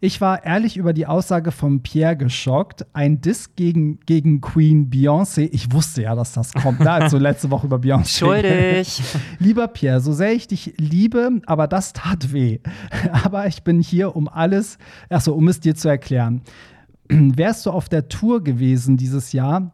[0.00, 2.86] Ich war ehrlich über die Aussage von Pierre geschockt.
[2.92, 5.48] Ein Diss gegen, gegen Queen Beyoncé.
[5.52, 6.80] Ich wusste ja, dass das kommt.
[6.80, 6.90] Ne?
[6.90, 8.18] Also letzte Woche über Beyoncé.
[8.18, 9.02] Schuldig.
[9.38, 12.60] Lieber Pierre, so sehr ich dich liebe, aber das tat weh.
[13.24, 14.78] Aber ich bin hier, um alles,
[15.08, 16.42] achso, um es dir zu erklären.
[17.08, 19.72] Wärst du auf der Tour gewesen dieses Jahr,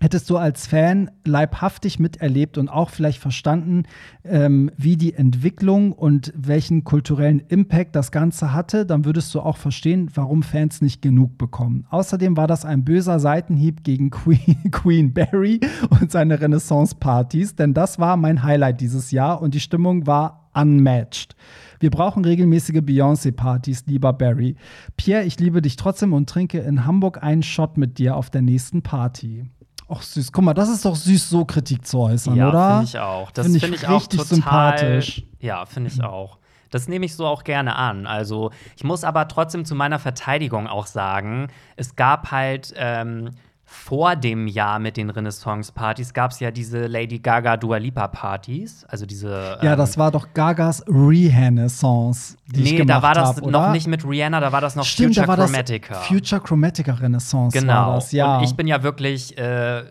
[0.00, 3.84] hättest du als Fan leibhaftig miterlebt und auch vielleicht verstanden,
[4.24, 9.56] ähm, wie die Entwicklung und welchen kulturellen Impact das Ganze hatte, dann würdest du auch
[9.56, 11.86] verstehen, warum Fans nicht genug bekommen.
[11.90, 15.60] Außerdem war das ein böser Seitenhieb gegen Queen, Queen Barry
[16.00, 21.36] und seine Renaissance-Partys, denn das war mein Highlight dieses Jahr und die Stimmung war unmatched.
[21.80, 24.56] Wir brauchen regelmäßige Beyoncé-Partys, lieber Barry.
[24.96, 28.42] Pierre, ich liebe dich trotzdem und trinke in Hamburg einen Shot mit dir auf der
[28.42, 29.48] nächsten Party.
[29.90, 32.68] Ach süß, guck mal, das ist doch süß, so Kritik zu äußern, ja, oder?
[32.70, 33.30] finde ich auch.
[33.30, 35.22] Das Finde ich ich, auch richtig total sympathisch.
[35.40, 36.38] Ja, finde ich auch.
[36.70, 38.06] Das nehme ich so auch gerne an.
[38.06, 43.30] Also, ich muss aber trotzdem zu meiner Verteidigung auch sagen, es gab halt ähm,
[43.70, 48.86] vor dem Jahr mit den Renaissance-Partys gab es ja diese Lady Gaga Dua Lipa-Partys.
[48.88, 49.58] Also diese.
[49.60, 53.70] Ja, ähm, das war doch Gagas Renaissance, die ich Nee, da war das hab, noch
[53.72, 55.94] nicht mit Rihanna, da war das noch Stimmt, Future da war das Chromatica.
[55.96, 57.72] Future Chromatica Renaissance Genau.
[57.74, 58.38] war das, ja.
[58.38, 59.82] Und ich bin ja wirklich äh,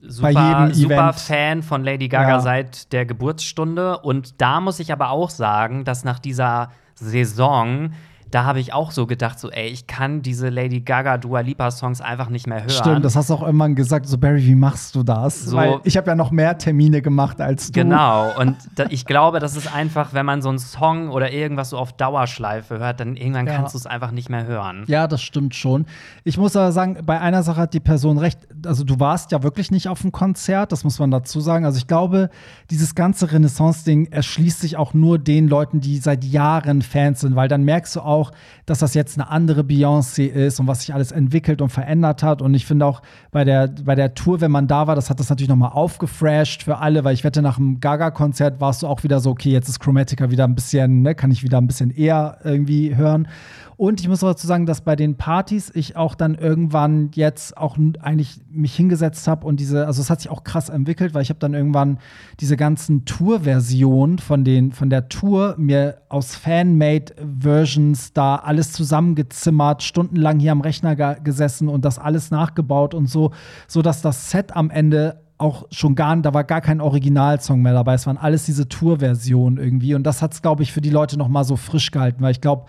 [0.00, 1.14] super, super Event.
[1.16, 2.40] Fan von Lady Gaga Ja.
[2.40, 3.98] seit der Geburtsstunde.
[3.98, 7.90] Und da muss ich aber auch sagen, dass nach dieser Saison,
[8.34, 11.70] da habe ich auch so gedacht, so, ey, ich kann diese Lady Gaga Dua Lipa
[11.70, 12.70] Songs einfach nicht mehr hören.
[12.70, 15.44] Stimmt, das hast du auch irgendwann gesagt, so Barry, wie machst du das?
[15.44, 17.80] So- Weil ich habe ja noch mehr Termine gemacht als du.
[17.80, 21.70] Genau, und da, ich glaube, das ist einfach, wenn man so einen Song oder irgendwas
[21.70, 23.54] so auf Dauerschleife hört, dann irgendwann Ja.
[23.56, 24.84] kannst du es einfach nicht mehr hören.
[24.88, 25.86] Ja, das stimmt schon.
[26.24, 28.38] Ich muss aber sagen, bei einer Sache hat die Person recht.
[28.66, 31.64] Also, du warst ja wirklich nicht auf dem Konzert, das muss man dazu sagen.
[31.64, 32.30] Also, ich glaube,
[32.70, 37.48] dieses ganze Renaissance-Ding erschließt sich auch nur den Leuten, die seit Jahren Fans sind, weil
[37.48, 38.23] dann merkst du auch,
[38.66, 42.42] dass das jetzt eine andere Beyoncé ist und was sich alles entwickelt und verändert hat.
[42.42, 45.20] Und ich finde auch bei der, bei der Tour, wenn man da war, das hat
[45.20, 49.02] das natürlich nochmal aufgefresht für alle, weil ich wette, nach dem Gaga-Konzert warst du auch
[49.04, 51.90] wieder so, okay, jetzt ist Chromatica wieder ein bisschen, ne, kann ich wieder ein bisschen
[51.90, 53.28] eher irgendwie hören.
[53.76, 57.56] Und ich muss auch dazu sagen, dass bei den Partys ich auch dann irgendwann jetzt
[57.56, 61.22] auch eigentlich mich hingesetzt habe und diese, also es hat sich auch krass entwickelt, weil
[61.22, 61.98] ich habe dann irgendwann
[62.40, 70.38] diese ganzen Tour-Versionen von den von der Tour mir aus Fan-made-Versions da alles zusammengezimmert, stundenlang
[70.38, 73.32] hier am Rechner ge gesessen und das alles nachgebaut und so,
[73.66, 77.72] so dass das Set am Ende auch schon gar, da war gar kein Originalsong mehr
[77.72, 77.94] dabei.
[77.94, 79.94] Es waren alles diese Tour-Versionen irgendwie.
[79.94, 82.30] Und das hat es, glaube ich, für die Leute noch mal so frisch gehalten, weil
[82.30, 82.66] ich glaube,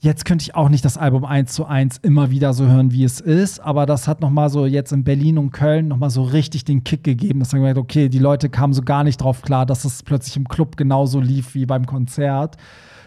[0.00, 3.04] jetzt könnte ich auch nicht das Album eins zu eins immer wieder so hören, wie
[3.04, 3.60] es ist.
[3.60, 6.64] Aber das hat noch mal so jetzt in Berlin und Köln noch mal so richtig
[6.64, 9.66] den Kick gegeben, dass man gemerkt, okay, die Leute kamen so gar nicht drauf klar,
[9.66, 12.56] dass es plötzlich im Club genauso lief wie beim Konzert.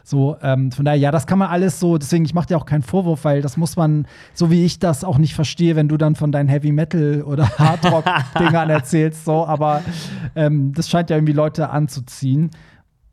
[0.03, 2.65] So, ähm, von daher, ja, das kann man alles so, deswegen, ich mache dir auch
[2.65, 5.97] keinen Vorwurf, weil das muss man, so wie ich das auch nicht verstehe, wenn du
[5.97, 9.83] dann von deinen Heavy Metal oder Hardrock-Dingern erzählst, so, aber
[10.35, 12.49] ähm, das scheint ja irgendwie Leute anzuziehen.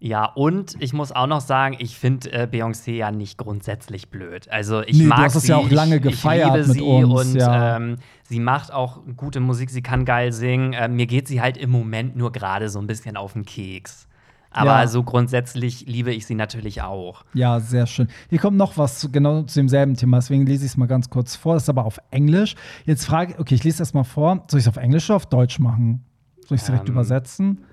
[0.01, 4.49] Ja, und ich muss auch noch sagen, ich finde äh, Beyoncé ja nicht grundsätzlich blöd.
[4.49, 6.69] Also ich Nee, du mag hast es sie, ja auch lange ich, gefeiert ich liebe
[6.69, 7.77] mit sie uns, und ja.
[7.77, 10.73] ähm, sie macht auch gute Musik, sie kann geil singen.
[10.73, 14.07] Äh, mir geht sie halt im Moment nur gerade so ein bisschen auf den Keks.
[14.51, 14.87] Aber Ja.
[14.87, 17.25] so grundsätzlich liebe ich sie natürlich auch.
[17.35, 18.09] Ja, sehr schön.
[18.31, 21.35] Hier kommt noch was genau zu demselben Thema, deswegen lese ich es mal ganz kurz
[21.37, 21.55] vor.
[21.55, 22.55] Das ist aber auf Englisch.
[22.87, 24.45] Jetzt frage okay, ich lese es mal vor.
[24.49, 26.05] Soll ich es auf Englisch oder auf Deutsch machen?
[26.47, 27.65] Soll ich es direkt Ähm, übersetzen?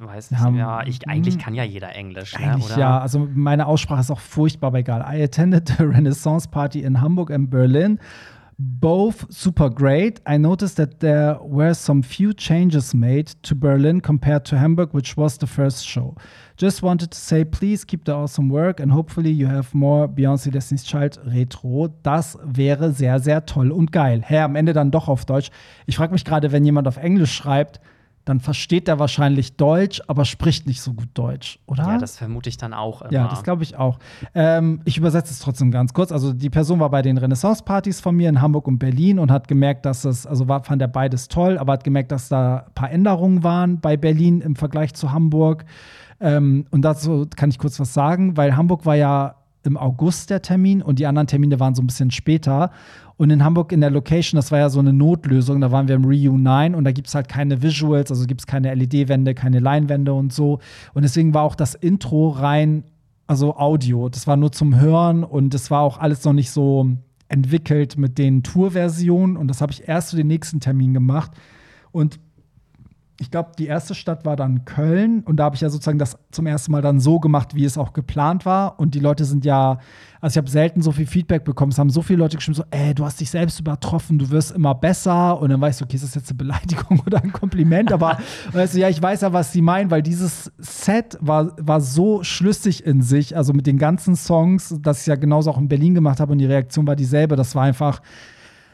[0.00, 1.40] Weiß ich, Ja, ich, eigentlich hm.
[1.42, 2.78] kann ja jeder Englisch, ne, Eigentlich oder?
[2.78, 2.98] ja.
[3.00, 5.04] Also meine Aussprache ist auch furchtbar, aber egal.
[5.06, 7.98] I attended the Renaissance Party in Hamburg and Berlin.
[8.62, 10.20] Both super great.
[10.28, 15.16] I noticed that there were some few changes made to Berlin compared to Hamburg, which
[15.16, 16.14] was the first show.
[16.58, 20.50] Just wanted to say, please keep the awesome work and hopefully you have more Beyoncé
[20.50, 21.88] Destiny's Child Retro.
[22.02, 24.22] Das wäre sehr, sehr toll und geil.
[24.22, 25.50] Hä, am Ende dann doch auf Deutsch.
[25.86, 27.80] Ich frage mich gerade, wenn jemand auf Englisch schreibt,
[28.30, 31.82] dann versteht er wahrscheinlich Deutsch, aber spricht nicht so gut Deutsch, oder?
[31.82, 33.12] Ja, das vermute ich dann auch immer.
[33.12, 33.98] Ja, das glaube ich auch.
[34.34, 36.12] Ähm, ich übersetze es trotzdem ganz kurz.
[36.12, 39.48] Also die Person war bei den Renaissance-Partys von mir in Hamburg und Berlin und hat
[39.48, 42.74] gemerkt, dass es, also war, fand er beides toll, aber hat gemerkt, dass da ein
[42.74, 45.64] paar Änderungen waren bei Berlin im Vergleich zu Hamburg.
[46.20, 50.40] Ähm, und dazu kann ich kurz was sagen, weil Hamburg war ja im August der
[50.40, 52.70] Termin und die anderen Termine waren so ein bisschen später.
[53.20, 55.94] Und in Hamburg in der Location, das war ja so eine Notlösung, da waren wir
[55.94, 59.34] im Reu 9 und da gibt es halt keine Visuals, also gibt es keine LED-Wände,
[59.34, 60.58] keine Leinwände und so.
[60.94, 62.82] Und deswegen war auch das Intro rein,
[63.26, 64.08] also Audio.
[64.08, 66.88] Das war nur zum Hören und das war auch alles noch nicht so
[67.28, 69.36] entwickelt mit den Tour-Versionen.
[69.36, 71.32] Und das habe ich erst für den nächsten Termin gemacht.
[71.92, 72.20] Und
[73.20, 76.16] ich glaube, die erste Stadt war dann Köln und da habe ich ja sozusagen das
[76.30, 78.80] zum ersten Mal dann so gemacht, wie es auch geplant war.
[78.80, 79.78] Und die Leute sind ja,
[80.22, 81.70] also ich habe selten so viel Feedback bekommen.
[81.70, 84.52] Es haben so viele Leute geschrieben, so, ey, du hast dich selbst übertroffen, du wirst
[84.52, 85.38] immer besser.
[85.38, 87.92] Und dann weißt du, okay, ist das jetzt eine Beleidigung oder ein Kompliment?
[87.92, 88.16] Aber
[88.52, 92.22] weißt du, ja, ich weiß ja, was sie meinen, weil dieses Set war, war so
[92.22, 95.94] schlüssig in sich, also mit den ganzen Songs, dass ich ja genauso auch in Berlin
[95.94, 97.36] gemacht habe und die Reaktion war dieselbe.
[97.36, 98.00] Das war einfach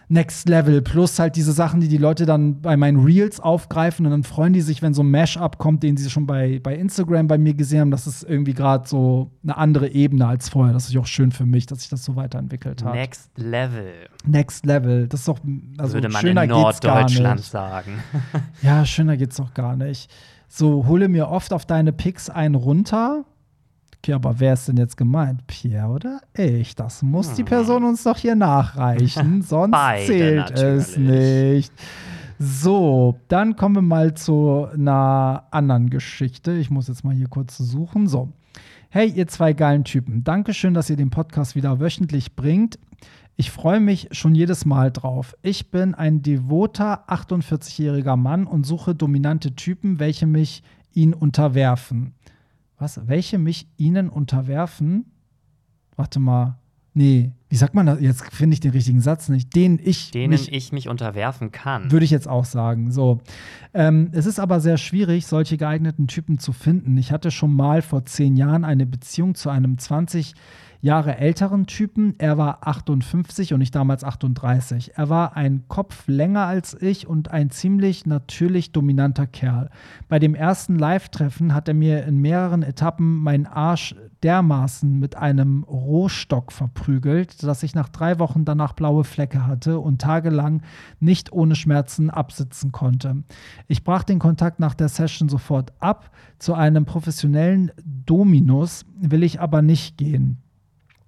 [0.09, 0.83] Next Level.
[0.83, 4.53] Plus halt diese Sachen, die die Leute dann bei meinen Reels aufgreifen und dann freuen
[4.53, 7.55] die sich, wenn so ein Mashup kommt, den sie schon bei, bei Instagram bei mir
[7.55, 7.91] gesehen haben.
[7.91, 10.73] Das ist irgendwie gerade so eine andere Ebene als vorher.
[10.73, 12.95] Das ist auch schön für mich, dass sich das so weiterentwickelt hat.
[12.95, 13.93] Next Level,
[14.25, 15.09] Next Level.
[15.09, 15.41] Das ist doch,
[15.79, 17.99] also würde man schöner in Norddeutschland sagen.
[18.63, 20.11] Ja, schöner geht's doch gar nicht.
[20.49, 23.25] So, hole mir oft auf deine Picks einen runter.
[23.99, 25.47] Okay, aber wer ist denn jetzt gemeint?
[25.47, 26.75] Pierre oder ich?
[26.77, 30.99] Das muss die Person uns doch hier nachreichen, sonst Beide zählt es natürlich.
[30.99, 31.73] nicht.
[32.39, 36.53] So, dann kommen wir mal zu einer anderen Geschichte.
[36.53, 38.07] Ich muss jetzt mal hier kurz suchen.
[38.07, 38.33] So.
[38.91, 40.23] Hey, ihr zwei geilen Typen.
[40.23, 42.79] Dankeschön, dass ihr den Podcast wieder wöchentlich bringt.
[43.37, 45.35] Ich freue mich schon jedes Mal drauf.
[45.43, 50.63] Ich bin ein devoter 48-jähriger Mann und suche dominante Typen, welche mich
[50.95, 52.15] ihn unterwerfen.
[52.79, 53.01] Was?
[53.07, 55.07] Welche mich ihnen unterwerfen?
[55.97, 56.59] Warte mal.
[56.93, 58.01] Nee, wie sagt man das?
[58.01, 59.55] Jetzt finde ich den richtigen Satz nicht.
[59.55, 61.93] Den ich Denen mich ich mich unterwerfen kann.
[61.93, 62.91] würde ich jetzt auch sagen.
[62.91, 63.21] So.
[63.75, 66.97] Ähm, es ist aber sehr schwierig, solche geeigneten Typen zu finden.
[66.97, 70.35] Ich hatte schon mal vor zehn Jahren eine Beziehung zu einem 20
[70.87, 72.15] Jahre älteren Typen.
[72.19, 74.93] Er war 58 und ich damals 38.
[74.97, 79.69] Er war ein Kopf länger als ich und ein ziemlich natürlich dominanter Kerl.
[80.09, 85.65] Bei dem ersten Live-Treffen hat er mir in mehreren Etappen meinen Arsch dermaßen mit einem
[85.65, 90.63] Rohstock verprügelt, dass ich nach drei Wochen danach blaue Flecke hatte und tagelang
[91.01, 93.25] nicht ohne Schmerzen absitzen konnte.
[93.67, 96.11] Ich brach den Kontakt nach der Session sofort ab.
[96.39, 100.46] Zu einem professionellen Dominus will ich aber nicht gehen.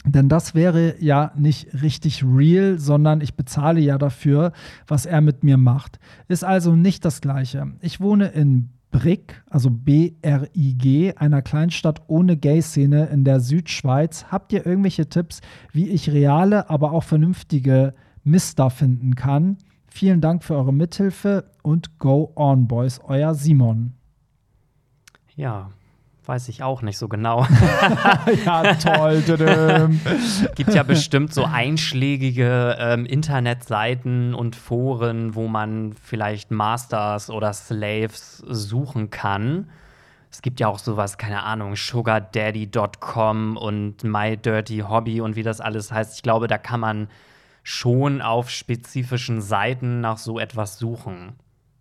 [0.05, 4.53] Denn das wäre ja nicht richtig real, sondern ich bezahle ja dafür,
[4.87, 5.99] was er mit mir macht.
[6.29, 7.73] Ist also nicht das Gleiche.
[7.81, 14.27] Ich wohne in Brig, also B-R-I-G, einer Kleinstadt ohne Gay-Szene in der Südschweiz.
[14.31, 15.43] Habt ihr irgendwelche Tipps,
[15.73, 17.95] wie ich reale, aber auch vernünftige
[18.25, 19.59] Mister finden kann?
[19.89, 23.01] Vielen Dank für eure Mithilfe und go on, Boys.
[23.05, 23.93] Euer Simon.
[25.37, 25.71] Ja,
[26.29, 27.47] weiß ich auch nicht so genau.
[28.45, 29.23] ja, toll.
[30.55, 38.45] gibt ja bestimmt so einschlägige ähm, Internetseiten und Foren, wo man vielleicht Masters oder Slaves
[38.47, 39.71] suchen kann.
[40.31, 45.63] Es gibt ja auch sowas, keine Ahnung, sugardaddy.com und My Dirty Hobby und wie das
[45.63, 46.17] alles heißt.
[46.17, 47.09] Ich glaube, da kann man
[47.63, 51.33] schon auf spezifischen Seiten nach so etwas suchen.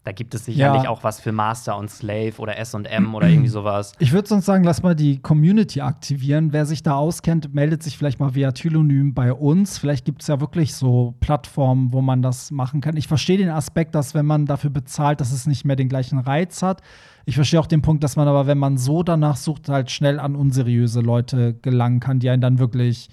[0.07, 0.89] Da gibt es sicherlich Ja.
[0.89, 3.91] auch was für Master und Slave oder SM oder irgendwie sowas.
[3.99, 6.53] Ich würde sonst sagen, lass mal die Community aktivieren.
[6.53, 9.77] Wer sich da auskennt, meldet sich vielleicht mal via Telonym bei uns.
[9.77, 12.95] Vielleicht gibt es ja wirklich so Plattformen, wo man das machen kann.
[12.95, 16.19] Ich verstehe den Aspekt, dass wenn man dafür bezahlt, dass es nicht mehr den gleichen
[16.19, 16.81] Reiz hat.
[17.25, 20.21] Ich verstehe auch den Punkt, dass man aber, wenn man so danach sucht, halt schnell
[20.21, 23.09] an unseriöse Leute gelangen kann, die einen dann wirklich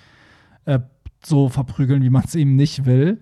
[0.64, 0.78] äh,
[1.24, 3.20] so verprügeln, wie man es eben nicht will.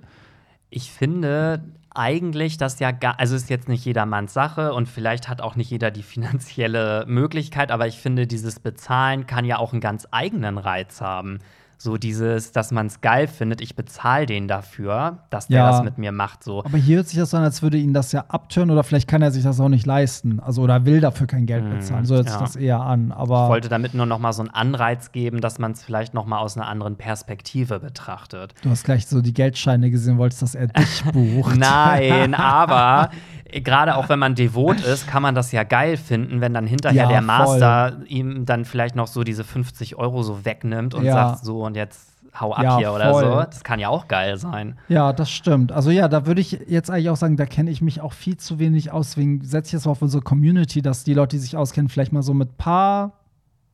[0.68, 1.62] Ich finde,
[1.94, 5.70] eigentlich das ja gar, also ist jetzt nicht jedermanns Sache und vielleicht hat auch nicht
[5.70, 10.58] jeder die finanzielle Möglichkeit, aber ich finde, dieses Bezahlen kann ja auch einen ganz eigenen
[10.58, 11.38] Reiz haben.
[11.82, 15.70] So dieses, dass man es geil findet, ich bezahle den dafür, dass der Ja.
[15.72, 16.44] das mit mir macht.
[16.44, 16.64] So.
[16.64, 19.08] Aber hier hört sich das so an, als würde ihn das ja abtören oder vielleicht
[19.08, 20.38] kann er sich das auch nicht leisten.
[20.38, 22.04] Also oder will dafür kein Geld bezahlen.
[22.04, 22.46] So hört sich Mhm, ja.
[22.46, 23.10] das eher an.
[23.10, 26.14] Aber Ich wollte damit nur noch mal so einen Anreiz geben, dass man es vielleicht
[26.14, 28.54] noch mal aus einer anderen Perspektive betrachtet.
[28.62, 31.56] du hast gleich so die Geldscheine gesehen, wolltest, dass er dich bucht.
[31.56, 33.10] Nein, aber
[33.52, 37.02] gerade auch wenn man devot ist, kann man das ja geil finden, wenn dann hinterher
[37.04, 41.12] Ja, der Master ihm dann vielleicht noch so diese 50 Euro so wegnimmt und Ja.
[41.12, 42.08] sagt so und jetzt
[42.40, 43.24] hau ab Ja, hier oder voll.
[43.24, 43.30] so.
[43.42, 44.78] Das kann ja auch geil sein.
[44.88, 45.70] Ja, das stimmt.
[45.70, 48.38] Also ja, da würde ich jetzt eigentlich auch sagen, da kenne ich mich auch viel
[48.38, 49.10] zu wenig aus.
[49.10, 52.12] Deswegen setze ich jetzt mal auf unsere Community, dass die Leute, die sich auskennen, vielleicht
[52.12, 53.18] mal so mit paar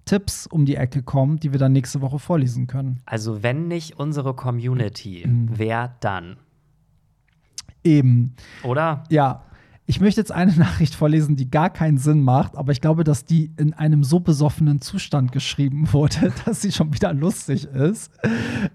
[0.06, 3.00] Tipps um die Ecke kommen, die wir dann nächste Woche vorlesen können.
[3.06, 5.50] Also wenn nicht unsere Community, Mhm.
[5.52, 6.36] wer dann?
[7.84, 8.34] Eben.
[8.64, 9.04] Oder?
[9.08, 9.42] Ja,
[9.88, 13.24] ich möchte jetzt eine Nachricht vorlesen, die gar keinen Sinn macht, aber ich glaube, dass
[13.24, 18.12] die in einem so besoffenen Zustand geschrieben wurde, dass sie schon wieder lustig ist.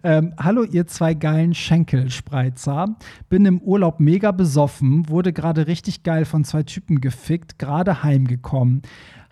[0.04, 2.98] Ähm, Hallo, ihr zwei geilen Schenkelspreizer.
[3.30, 8.82] Bin im Urlaub mega besoffen, wurde gerade richtig geil von zwei Typen gefickt, gerade heimgekommen.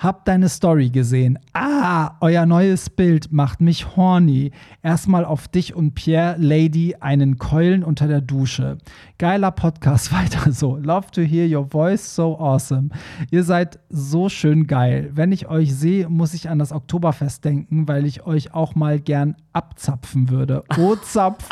[0.02, 1.38] Hab deine Story gesehen.
[1.54, 4.50] Ah, euer neues Bild macht mich horny.
[4.82, 8.80] Erstmal auf dich und Pierre Lady einen Keulen unter der Dusche.
[9.20, 10.76] Geiler Podcast, weiter so.
[10.78, 12.90] Love to hear your voice, so awesome.
[13.30, 15.12] Ihr seid so schön geil.
[15.14, 19.00] Wenn ich euch sehe, muss ich an das Oktoberfest denken, weil ich euch auch mal
[19.00, 20.64] gern abzapfen würde.
[20.80, 21.48] O Zapf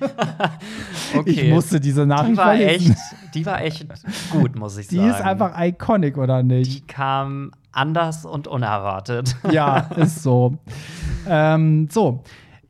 [0.00, 0.14] ist.
[1.24, 2.92] Ich musste diese Nachricht die war echt,
[3.34, 3.86] die war echt
[4.30, 5.10] gut, muss ich Die sagen.
[5.10, 6.74] ist einfach iconic, oder nicht?
[6.74, 9.36] Die kam anders und unerwartet.
[9.50, 10.58] Ja, ist so.
[11.28, 12.22] ähm, so.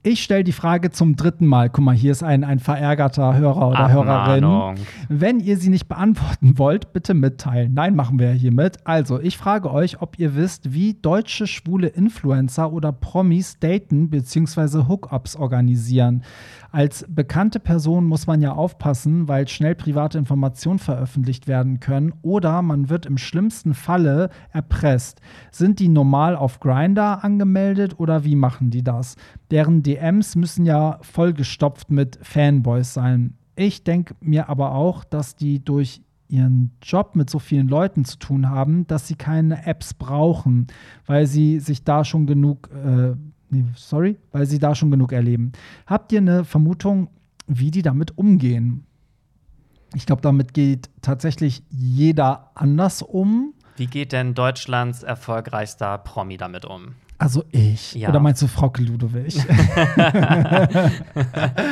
[0.03, 1.69] Ich stelle die Frage zum dritten Mal.
[1.69, 4.45] Guck mal, hier ist ein, ein verärgerter Hörer oder Hörerin.
[4.45, 4.75] Abmahnung.
[5.09, 7.75] Wenn ihr sie nicht beantworten wollt, bitte mitteilen.
[7.75, 8.77] Nein, machen wir hiermit.
[8.85, 14.87] Also, ich frage euch, ob ihr wisst, wie deutsche schwule Influencer oder Promis daten bzw.
[14.87, 16.23] Hookups organisieren.
[16.71, 22.63] Als bekannte Person muss man ja aufpassen, weil schnell private Informationen veröffentlicht werden können oder
[22.63, 25.21] man wird im schlimmsten Falle erpresst.
[25.51, 29.17] Sind die normal auf Grindr angemeldet oder wie machen die das?
[29.51, 33.35] Deren DMs müssen ja vollgestopft mit Fanboys sein.
[33.55, 38.19] Ich denke mir aber auch, dass die durch ihren Job mit so vielen Leuten zu
[38.19, 40.67] tun haben, dass sie keine Apps brauchen,
[41.07, 43.15] weil sie sich da schon genug, äh,
[43.51, 45.53] nee, sorry, weil sie da schon genug erleben.
[45.87, 47.09] Habt ihr eine Vermutung,
[47.47, 48.87] wie die damit umgehen?
[49.95, 53.55] Ich glaube, damit geht tatsächlich jeder anders um.
[53.77, 56.95] Wie geht denn Deutschlands erfolgreichster Promi damit um?
[57.19, 57.95] Also ich.
[57.95, 58.11] Ja.
[58.11, 59.37] Oder meinst du Frauke Ludowig?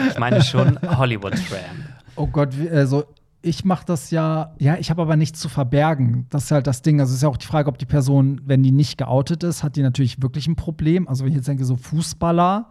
[0.09, 1.85] Ich meine schon Hollywood Tramp.
[2.17, 3.05] Oh Gott, also
[3.45, 6.27] ich mache das ja, ja, ich habe aber nichts zu verbergen.
[6.31, 7.01] Das ist halt das Ding.
[7.01, 9.63] Also es ist ja auch die Frage, ob die Person, wenn die nicht geoutet ist,
[9.63, 11.07] hat die natürlich wirklich ein Problem.
[11.09, 12.71] Also wenn ich jetzt denke, so Fußballer,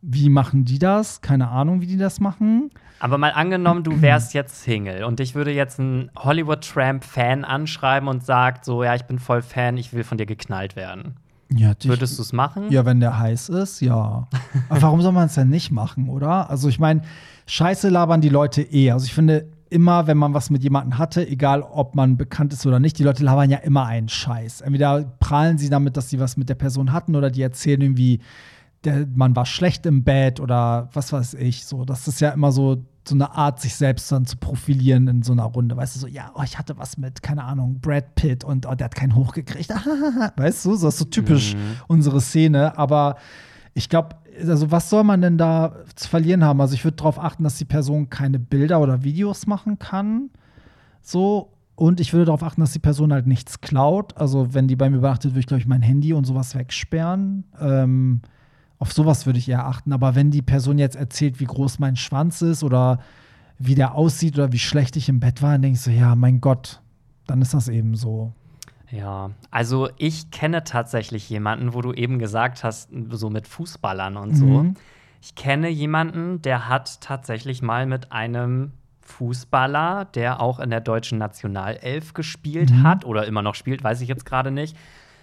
[0.00, 1.20] wie machen die das?
[1.20, 2.70] Keine Ahnung, wie die das machen.
[2.98, 7.44] Aber mal angenommen, du wärst jetzt Single und ich würde jetzt einen Hollywood Tramp Fan
[7.44, 11.16] anschreiben und sagt so, ja, ich bin voll Fan, ich will von dir geknallt werden.
[11.54, 12.70] Ja, Würdest du es machen?
[12.70, 14.26] ja, wenn der heiß ist, ja.
[14.68, 16.50] aber warum soll man es denn nicht machen, oder?
[16.50, 17.02] Also ich meine,
[17.46, 18.90] Scheiße labern die Leute eh.
[18.90, 22.66] Also ich finde immer, wenn man was mit jemandem hatte, egal ob man bekannt ist
[22.66, 24.60] oder nicht, die Leute labern ja immer einen Scheiß.
[24.60, 28.20] Entweder prahlen sie damit, dass sie was mit der Person hatten oder die erzählen irgendwie,
[28.84, 31.64] der, man war schlecht im Bett oder was weiß ich.
[31.64, 35.22] So, das ist ja immer so so eine Art, sich selbst dann zu profilieren in
[35.22, 35.76] so einer Runde.
[35.76, 38.74] Weißt du, so, ja, oh, ich hatte was mit, keine Ahnung, Brad Pitt und oh,
[38.74, 39.70] der hat keinen hochgekriegt.
[40.36, 41.54] weißt du, so ist so typisch
[41.86, 42.76] unsere Szene.
[42.76, 43.16] Aber
[43.74, 44.16] ich glaube,
[44.46, 46.60] also was soll man denn da zu verlieren haben?
[46.60, 50.30] Also ich würde darauf achten, dass die Person keine Bilder oder Videos machen kann.
[51.02, 51.52] So.
[51.74, 54.16] Und ich würde darauf achten, dass die Person halt nichts klaut.
[54.16, 57.44] Also wenn die bei mir übernachtet, würde ich, glaube ich, mein Handy und sowas wegsperren.
[57.60, 58.22] Ähm,
[58.78, 59.92] auf sowas würde ich eher achten.
[59.92, 63.00] Aber wenn die Person jetzt erzählt, wie groß mein Schwanz ist oder
[63.58, 66.14] wie der aussieht oder wie schlecht ich im Bett war, dann denke ich so, ja,
[66.14, 66.80] mein Gott,
[67.26, 68.32] dann ist das eben so.
[68.90, 74.34] Ja, also ich kenne tatsächlich jemanden, wo du eben gesagt hast, so mit Fußballern und
[74.36, 74.44] so.
[74.46, 74.74] Mhm.
[75.20, 81.18] Ich kenne jemanden, der hat tatsächlich mal mit einem Fußballer, der auch in der deutschen
[81.18, 82.82] Nationalelf gespielt Mhm.
[82.84, 84.76] hat oder immer noch spielt, weiß ich jetzt gerade nicht.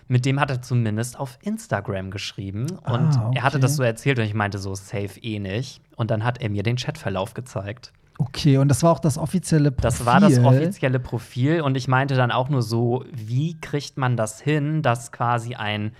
[0.09, 3.61] Mit dem hat er zumindest auf Instagram geschrieben und Ah, er hatte okay.
[3.61, 6.63] das so erzählt und ich meinte so safe eh nicht und dann hat er mir
[6.63, 7.93] den Chatverlauf gezeigt.
[8.17, 9.81] Okay, und das war auch das offizielle Profil.
[9.89, 14.15] Das war das offizielle Profil und ich meinte dann auch nur so, wie kriegt man
[14.17, 15.91] das hin, dass quasi ein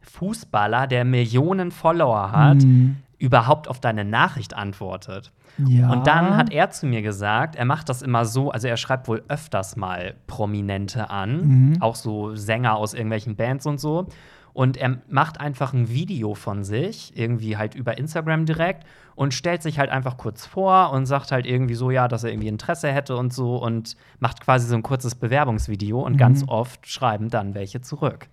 [0.00, 2.96] Fußballer, der Millionen Follower hat, Mhm.
[3.18, 5.30] überhaupt auf deine Nachricht antwortet.
[5.58, 5.90] Ja.
[5.90, 9.08] Und dann hat er zu mir gesagt, er macht das immer so, also er schreibt
[9.08, 11.82] wohl öfters mal Prominente an, Mhm.
[11.82, 14.06] auch so Sänger aus irgendwelchen Bands und so.
[14.52, 18.84] Und er macht einfach ein Video von sich, irgendwie halt über Instagram direkt
[19.14, 22.30] und stellt sich halt einfach kurz vor und sagt halt irgendwie so, ja, dass er
[22.30, 26.86] irgendwie Interesse hätte und so und macht quasi so ein kurzes Bewerbungsvideo und ganz oft
[26.86, 28.28] schreiben dann welche zurück.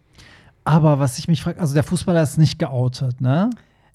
[0.63, 3.49] Aber was ich mich frage, also der Fußballer ist nicht geoutet, ne?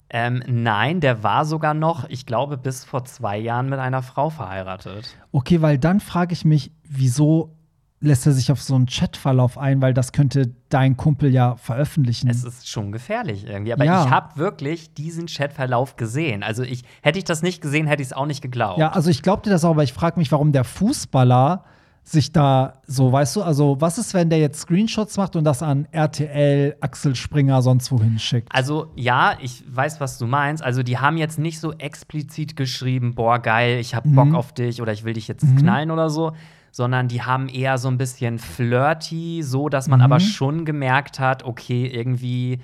[0.09, 4.29] Ähm, nein, der war sogar noch, ich glaube, bis vor zwei Jahren mit einer Frau
[4.29, 5.17] verheiratet.
[5.31, 7.55] Okay, weil dann frage ich mich, wieso
[8.03, 12.29] lässt er sich auf so einen Chatverlauf ein, weil das könnte dein Kumpel ja veröffentlichen.
[12.29, 13.71] Es ist schon gefährlich irgendwie.
[13.73, 14.03] Aber Ja.
[14.05, 16.43] ich habe wirklich diesen Chatverlauf gesehen.
[16.43, 18.77] Also ich hätte ich das nicht gesehen, hätte ich es auch nicht geglaubt.
[18.79, 21.63] ja, also ich glaube dir das auch, aber ich frage mich, warum der Fußballer
[22.05, 25.63] sich da so, weißt du, also was ist, wenn der jetzt Screenshots macht und das
[25.63, 28.49] an RTL, Axel Springer, sonst wohin schickt?
[28.53, 30.61] Also ja, ich weiß, was du meinst.
[30.61, 34.15] Also die haben jetzt nicht so explizit geschrieben, boah, geil, ich hab Mhm.
[34.15, 36.33] Bock auf dich oder ich will dich jetzt knallen oder so,
[36.73, 40.05] sondern die haben eher so ein bisschen flirty, so dass man Mhm.
[40.05, 42.61] aber schon gemerkt hat, okay, irgendwie,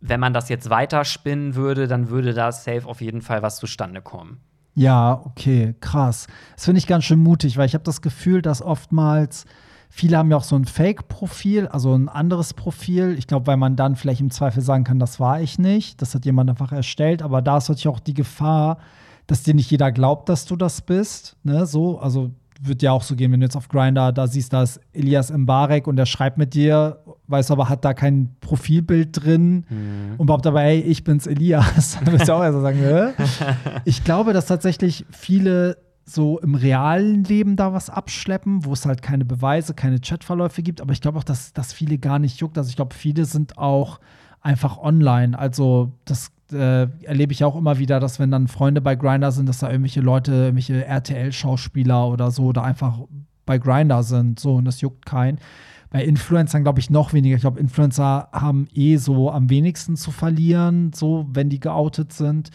[0.00, 4.02] wenn man das jetzt weiterspinnen würde, dann würde da safe auf jeden Fall was zustande
[4.02, 4.38] kommen.
[4.74, 6.26] Ja, okay, krass.
[6.56, 9.44] Das finde ich ganz schön mutig, weil ich habe das Gefühl, dass oftmals
[9.90, 13.14] viele haben ja auch so ein Fake-Profil, also ein anderes Profil.
[13.16, 16.02] Ich glaube, weil man dann vielleicht im Zweifel sagen kann, das war ich nicht.
[16.02, 17.22] Das hat jemand einfach erstellt.
[17.22, 18.78] Aber da ist natürlich auch die Gefahr,
[19.28, 21.36] dass dir nicht jeder glaubt, dass du das bist.
[21.44, 21.64] Ne?
[21.66, 22.30] So, also
[22.62, 25.32] wird ja auch so gehen, wenn du jetzt auf Grinder da siehst, da ist Elias
[25.32, 29.64] Mbarek und der schreibt mit dir, weiß aber, hat da kein Profilbild drin
[30.18, 31.98] und behauptet aber, hey, ich bin's Elias.
[32.04, 33.12] Dann wirst du auch erst sagen, Hä?
[33.84, 39.00] Ich glaube, dass tatsächlich viele so im realen Leben da was abschleppen, wo es halt
[39.00, 40.80] keine Beweise, keine Chatverläufe gibt.
[40.80, 42.58] Aber ich glaube auch, dass, dass viele gar nicht juckt.
[42.58, 44.00] Also ich glaube, viele sind auch
[44.40, 45.38] einfach online.
[45.38, 49.48] Also das äh, erlebe ich auch immer wieder, dass wenn dann Freunde bei Grinder sind,
[49.48, 52.98] dass da irgendwelche Leute, irgendwelche RTL-Schauspieler oder so da einfach
[53.46, 54.38] bei Grinder sind.
[54.38, 55.38] So, und das juckt keinen.
[55.90, 57.34] Bei Influencern glaube ich noch weniger.
[57.34, 62.50] Ich glaube, Influencer haben eh so am wenigsten zu verlieren, so wenn die geoutet sind.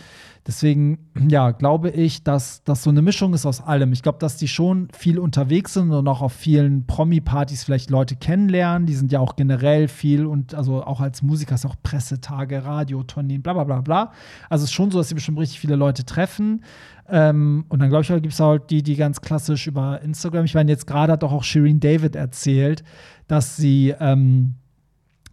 [0.48, 3.93] Deswegen, ja, glaube ich, dass das so eine Mischung ist aus allem.
[3.93, 8.16] Ich glaube, dass die schon viel unterwegs sind und auch auf vielen Promi-Partys vielleicht Leute
[8.16, 8.86] kennenlernen.
[8.86, 13.41] Die sind ja auch generell viel und also auch als Musiker ist auch Pressetage, Radiotourneen,
[13.41, 14.12] bla bla bla bla.
[14.50, 16.64] Also es ist schon so, dass sie bestimmt richtig viele Leute treffen.
[17.08, 20.46] Ähm, und dann glaube ich, gibt es halt die, die ganz klassisch über Instagram.
[20.46, 22.84] Ich meine, jetzt gerade hat doch auch Shireen David erzählt,
[23.28, 24.56] dass sie, ähm,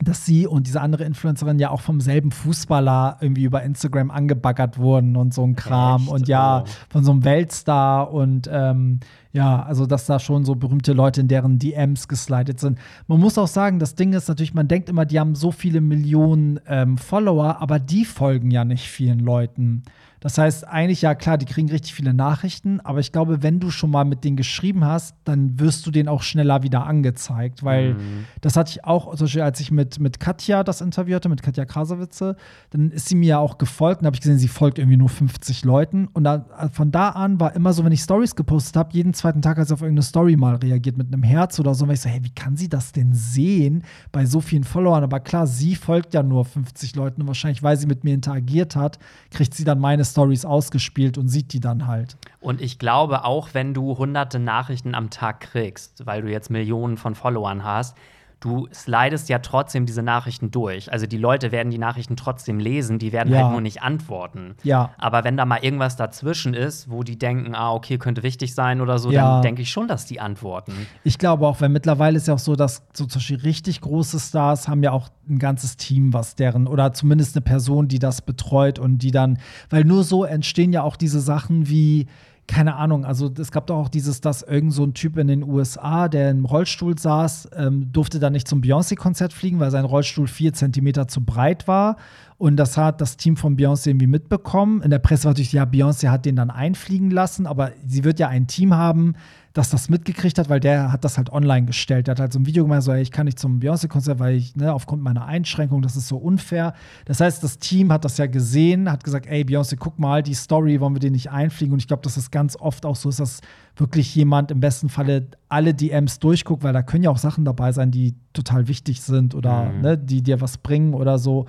[0.05, 4.79] dass sie und diese andere Influencerin ja auch vom selben Fußballer irgendwie über Instagram angebaggert
[4.79, 6.03] wurden und so ein Kram.
[6.03, 6.11] Echt?
[6.13, 6.69] Und ja, Oh.
[6.91, 9.01] von so einem Weltstar und ähm,
[9.33, 12.79] ja, also dass da schon so berühmte Leute in deren DMs geslidet sind.
[13.07, 15.81] Man muss auch sagen, das Ding ist natürlich, man denkt immer, die haben so viele
[15.81, 19.85] Millionen ähm, Follower, aber die folgen ja nicht vielen Leuten.
[20.23, 23.73] Das heißt, eigentlich, ja klar, die kriegen richtig viele Nachrichten, aber ich glaube, wenn du
[23.73, 27.97] schon mal mit denen geschrieben hast, dann wirst du denen auch schneller wieder angezeigt, weil
[28.41, 31.43] das hatte ich auch, zum Beispiel, als ich mit, mit Katja das Interview hatte, mit
[31.43, 32.37] Katja Krasowitze,
[32.71, 35.09] dann ist sie mir ja auch gefolgt und habe ich gesehen, sie folgt irgendwie nur
[35.09, 38.91] 50 Leuten und da, von da an war immer so, wenn ich Stories gepostet habe,
[38.93, 41.87] jeden zweiten Tag hat sie auf irgendeine Story mal reagiert mit einem Herz oder so,
[41.87, 45.05] weil ich so, hey, wie kann sie das denn sehen bei so vielen Followern?
[45.05, 48.75] Aber klar, sie folgt ja nur 50 Leuten und wahrscheinlich, weil sie mit mir interagiert
[48.75, 48.99] hat,
[49.31, 52.17] kriegt sie dann meine Stories ausgespielt und sieht die dann halt.
[52.41, 56.97] Und ich glaube, auch wenn du hunderte Nachrichten am Tag kriegst, weil du jetzt Millionen
[56.97, 57.97] von Followern hast,
[58.43, 60.91] du slidest ja trotzdem diese Nachrichten durch.
[60.93, 63.43] Also die Leute werden die Nachrichten trotzdem lesen, die werden Ja.
[63.45, 64.57] halt nur nicht antworten.
[64.65, 64.91] Ja.
[64.99, 68.81] Aber wenn da mal irgendwas dazwischen ist, wo die denken, ah, okay, könnte wichtig sein
[68.81, 69.35] oder so, Ja.
[69.35, 70.73] dann denke ich schon, dass die antworten.
[71.05, 74.19] Ich glaube auch, weil mittlerweile ist ja auch so, dass so zum Beispiel richtig große
[74.19, 78.23] Stars haben ja auch ein ganzes Team, was deren, oder zumindest eine Person, die das
[78.23, 79.39] betreut und die dann,
[79.71, 82.09] weil nur so entstehen ja auch diese Sachen wie,
[82.53, 85.43] keine Ahnung, also es gab doch auch dieses, dass irgend so ein Typ in den
[85.43, 90.27] USA, der im Rollstuhl saß, ähm, durfte dann nicht zum Beyoncé-Konzert fliegen, weil sein Rollstuhl
[90.27, 91.97] vier Zentimeter zu breit war.
[92.43, 94.83] Und das hat das Team von Beyoncé irgendwie mitbekommen.
[94.83, 98.19] In der Presse war natürlich, ja, Beyoncé hat den dann einfliegen lassen, aber sie wird
[98.19, 99.15] ja ein Team haben,
[99.53, 102.09] das das mitgekriegt hat, weil der hat das halt online gestellt.
[102.09, 104.35] Der hat halt so ein Video gemacht, so, ey, ich kann nicht zum Beyoncé-Konzert, weil
[104.35, 106.75] ich, ne, aufgrund meiner Einschränkung, das ist so unfair.
[107.05, 110.35] Das heißt, das Team hat das ja gesehen, hat gesagt, ey, Beyoncé, guck mal, die
[110.35, 111.73] Story, wollen wir den nicht einfliegen?
[111.73, 113.41] Und ich glaube, dass das ganz oft auch so ist, dass
[113.77, 117.71] wirklich jemand im besten Falle alle DMs durchguckt, weil da können ja auch Sachen dabei
[117.71, 121.47] sein, die total wichtig sind oder ne, die dir was bringen oder so.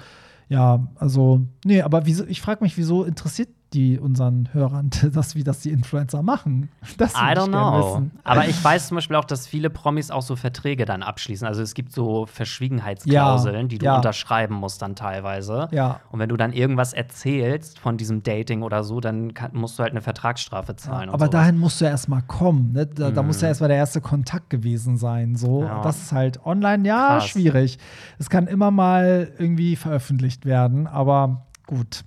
[0.49, 5.43] Ja, also, nee, aber wieso, ich frage mich, wieso interessiert die unseren Hörern, das, wie
[5.43, 6.69] das die Influencer machen.
[6.97, 8.03] Das I don't know.
[8.23, 11.47] Aber ich weiß zum Beispiel auch, dass viele Promis auch so Verträge dann abschließen.
[11.47, 13.95] Also es gibt so Verschwiegenheitsklauseln, Ja, die du ja.
[13.97, 15.67] unterschreiben musst dann teilweise.
[15.71, 15.99] Ja.
[16.11, 19.83] Und wenn du dann irgendwas erzählst von diesem Dating oder so, dann kann, musst du
[19.83, 21.09] halt eine Vertragsstrafe zahlen.
[21.09, 21.29] Aber sowas.
[21.31, 22.73] dahin musst du ja erstmal kommen.
[22.73, 22.85] Ne?
[22.87, 25.35] Da, da muss ja erstmal der erste Kontakt gewesen sein.
[25.35, 25.63] So.
[25.83, 27.27] Das ist halt online, ja, Krass.
[27.29, 27.77] schwierig.
[28.19, 32.03] Es kann immer mal irgendwie veröffentlicht werden, aber gut.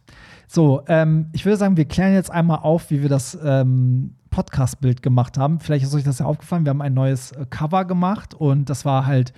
[0.49, 5.03] So, ähm, ich würde sagen, wir klären jetzt einmal auf, wie wir das ähm, Podcast-Bild
[5.03, 5.61] gemacht haben.
[5.61, 6.65] Vielleicht ist euch das ja aufgefallen.
[6.65, 9.33] Wir haben ein neues äh, Cover gemacht und das war halt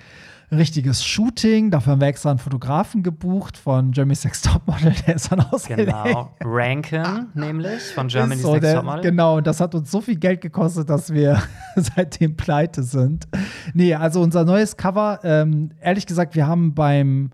[0.50, 1.70] ein richtiges Shooting.
[1.70, 4.94] Dafür haben wir extra einen Fotografen gebucht von Jeremy Sex Topmodel.
[5.06, 5.76] Der ist dann aus LA.
[5.76, 6.34] Genau.
[6.42, 9.02] Rankin, nämlich, von Germany's so, Next Topmodel.
[9.02, 11.42] Genau, und das hat uns so viel Geld gekostet, dass wir
[11.76, 13.28] seitdem pleite sind.
[13.74, 17.30] Nee, also unser neues Cover, ähm, ehrlich gesagt, wir haben beim,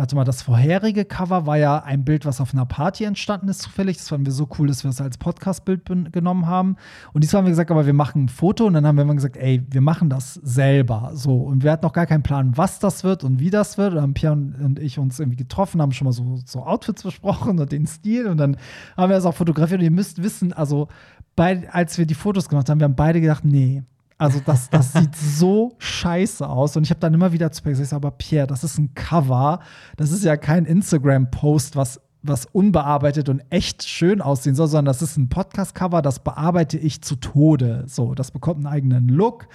[0.00, 3.60] warte mal, das vorherige Cover war ja ein Bild, was auf einer Party entstanden ist,
[3.60, 3.98] zufällig.
[3.98, 6.76] Das fanden wir so cool, dass wir es als Podcast-Bild genommen haben.
[7.12, 9.14] Und diesmal haben wir gesagt, aber wir machen ein Foto und dann haben wir immer
[9.14, 11.10] gesagt, ey, wir machen das selber.
[11.12, 13.90] So, und wir hatten noch gar keinen Plan, was das wird und wie das wird.
[13.90, 16.64] Und dann haben Pierre und und ich uns irgendwie getroffen, haben schon mal so, so
[16.64, 18.26] Outfits besprochen und den Stil.
[18.26, 18.56] Und dann
[18.96, 19.80] haben wir das auch fotografiert.
[19.80, 20.88] Und ihr müsst wissen, also,
[21.36, 23.82] bei, als wir die Fotos gemacht haben, wir haben beide gedacht, nee,
[24.20, 26.76] also das, das sieht so scheiße aus.
[26.76, 29.60] Und ich habe dann immer wieder zu Pierre gesagt, aber Pierre, das ist ein Cover.
[29.96, 35.00] Das ist ja kein Instagram-Post, was, was unbearbeitet und echt schön aussehen soll, sondern das
[35.00, 37.84] ist ein Podcast-Cover, das bearbeite ich zu Tode.
[37.86, 39.48] So, das bekommt einen eigenen Look.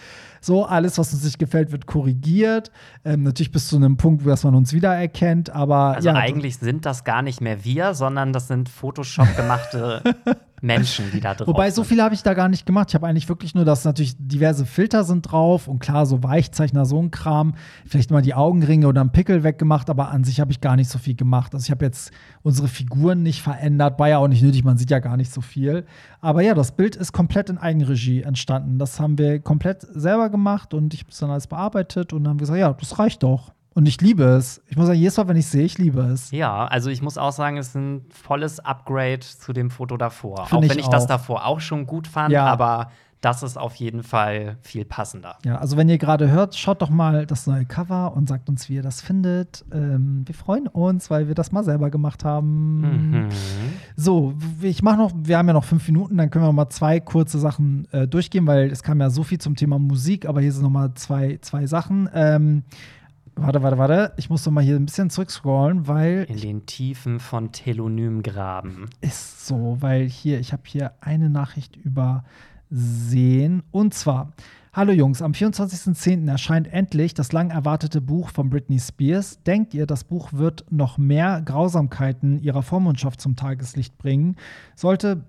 [0.45, 2.69] So, alles, was uns nicht gefällt, wird korrigiert.
[3.03, 6.57] Ähm, natürlich bis zu einem Punkt, wo dass man uns wiedererkennt, aber Also ja, eigentlich
[6.57, 10.03] sind das gar nicht mehr wir, sondern das sind Photoshop gemachte
[10.61, 12.89] Menschen, die da drauf Wobei, so viel habe ich da gar nicht gemacht.
[12.89, 16.85] Ich habe eigentlich wirklich nur, dass natürlich diverse Filter sind drauf und klar, so Weichzeichner,
[16.85, 17.55] so ein Kram.
[17.87, 20.89] Vielleicht mal die Augenringe oder einen Pickel weggemacht, aber an sich habe ich gar nicht
[20.89, 21.53] so viel gemacht.
[21.53, 24.91] Also ich habe jetzt unsere Figuren nicht verändert, war ja auch nicht nötig, man sieht
[24.91, 25.85] ja gar nicht so viel.
[26.25, 28.79] Aber ja, das Bild ist komplett in Eigenregie entstanden.
[28.79, 32.31] Das haben wir komplett selber gemacht und ich habe es dann alles bearbeitet und dann
[32.31, 33.53] haben wir gesagt, ja, das reicht doch.
[33.75, 34.61] Und ich liebe es.
[34.67, 36.31] Ich muss sagen, jedes Mal, wenn ich sehe, ich liebe es.
[36.31, 40.45] Ja, also ich muss auch sagen, es ist ein volles Upgrade zu dem Foto davor.
[40.47, 41.07] Find auch ich wenn ich das auch.
[41.09, 42.45] davor auch schon gut fand, Ja.
[42.45, 42.89] aber
[43.25, 45.39] das ist auf jeden Fall viel passender.
[45.43, 48.69] Ja, also wenn ihr gerade hört, schaut doch mal das neue Cover und sagt uns,
[48.69, 49.65] wie ihr das findet.
[49.71, 52.81] Ähm, wir freuen uns, weil wir das mal selber gemacht haben.
[52.81, 53.29] Mhm.
[53.95, 56.99] So, ich mache noch, wir haben ja noch fünf Minuten, dann können wir mal zwei
[56.99, 60.51] kurze Sachen äh, durchgehen, weil es kam ja so viel zum Thema Musik, aber hier
[60.51, 62.07] sind noch mal zwei, zwei Sachen.
[62.13, 62.61] Ähm,
[63.35, 64.13] warte, warte, warte.
[64.17, 68.85] Ich muss noch mal hier ein bisschen zurückscrollen, weil In den Tiefen von Telonym graben.
[69.01, 71.75] ist so, weil hier, ich habe hier eine Nachricht
[72.69, 73.63] übersehen.
[73.71, 74.33] Und zwar,
[74.73, 76.29] hallo Jungs, am 24.10.
[76.29, 79.41] erscheint endlich das lang erwartete Buch von Britney Spears.
[79.43, 84.35] Denkt ihr, das Buch wird noch mehr Grausamkeiten ihrer Vormundschaft zum Tageslicht bringen?
[84.75, 85.23] Sollte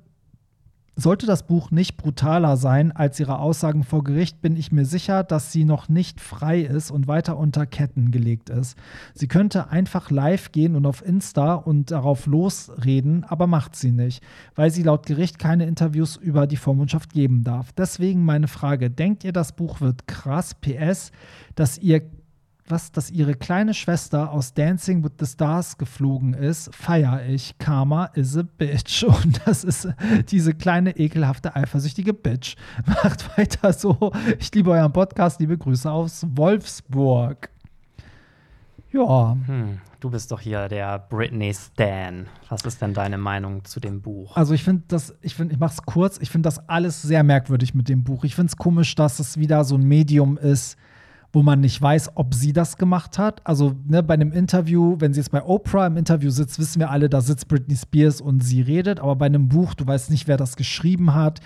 [0.97, 5.23] sollte das Buch nicht brutaler sein als ihre Aussagen vor Gericht, bin ich mir sicher,
[5.23, 8.79] dass sie noch nicht frei ist und weiter unter Ketten gelegt ist.
[9.13, 14.23] Sie könnte einfach live gehen und auf Insta und darauf losreden, aber macht sie nicht,
[14.55, 17.73] weil sie laut Gericht keine Interviews über die Vormundschaft geben darf.
[17.73, 20.55] Deswegen meine Frage: Denkt ihr, das Buch wird krass?
[20.55, 21.13] PS,
[21.55, 22.03] dass ihr
[22.71, 27.57] was, dass ihre kleine Schwester aus Dancing with the Stars geflogen ist, feier ich.
[27.59, 29.05] Karma is a bitch.
[29.25, 29.89] Und das ist
[30.31, 32.57] diese kleine, ekelhafte, eifersüchtige Bitch.
[32.87, 34.13] Macht weiter so.
[34.39, 35.41] Ich liebe euren Podcast.
[35.41, 37.51] Liebe Grüße aus Wolfsburg.
[38.93, 42.27] Ja, Hm, du bist doch hier der Britney Stan.
[42.49, 44.37] Was ist denn deine Meinung zu dem Buch?
[44.37, 47.75] also ich finde das, ich finde, ich mach's kurz, ich finde das alles sehr merkwürdig
[47.75, 48.25] mit dem Buch.
[48.25, 50.77] Ich finde es komisch, dass es wieder so ein Medium ist,
[51.33, 53.41] wo man nicht weiß, ob sie das gemacht hat.
[53.45, 56.91] Also ne, bei einem Interview, wenn sie jetzt bei Oprah im Interview sitzt, wissen wir
[56.91, 59.01] alle, da sitzt Britney Spears und sie redet.
[59.01, 61.41] Aber bei einem Buch, du weißt nicht, wer das geschrieben hat.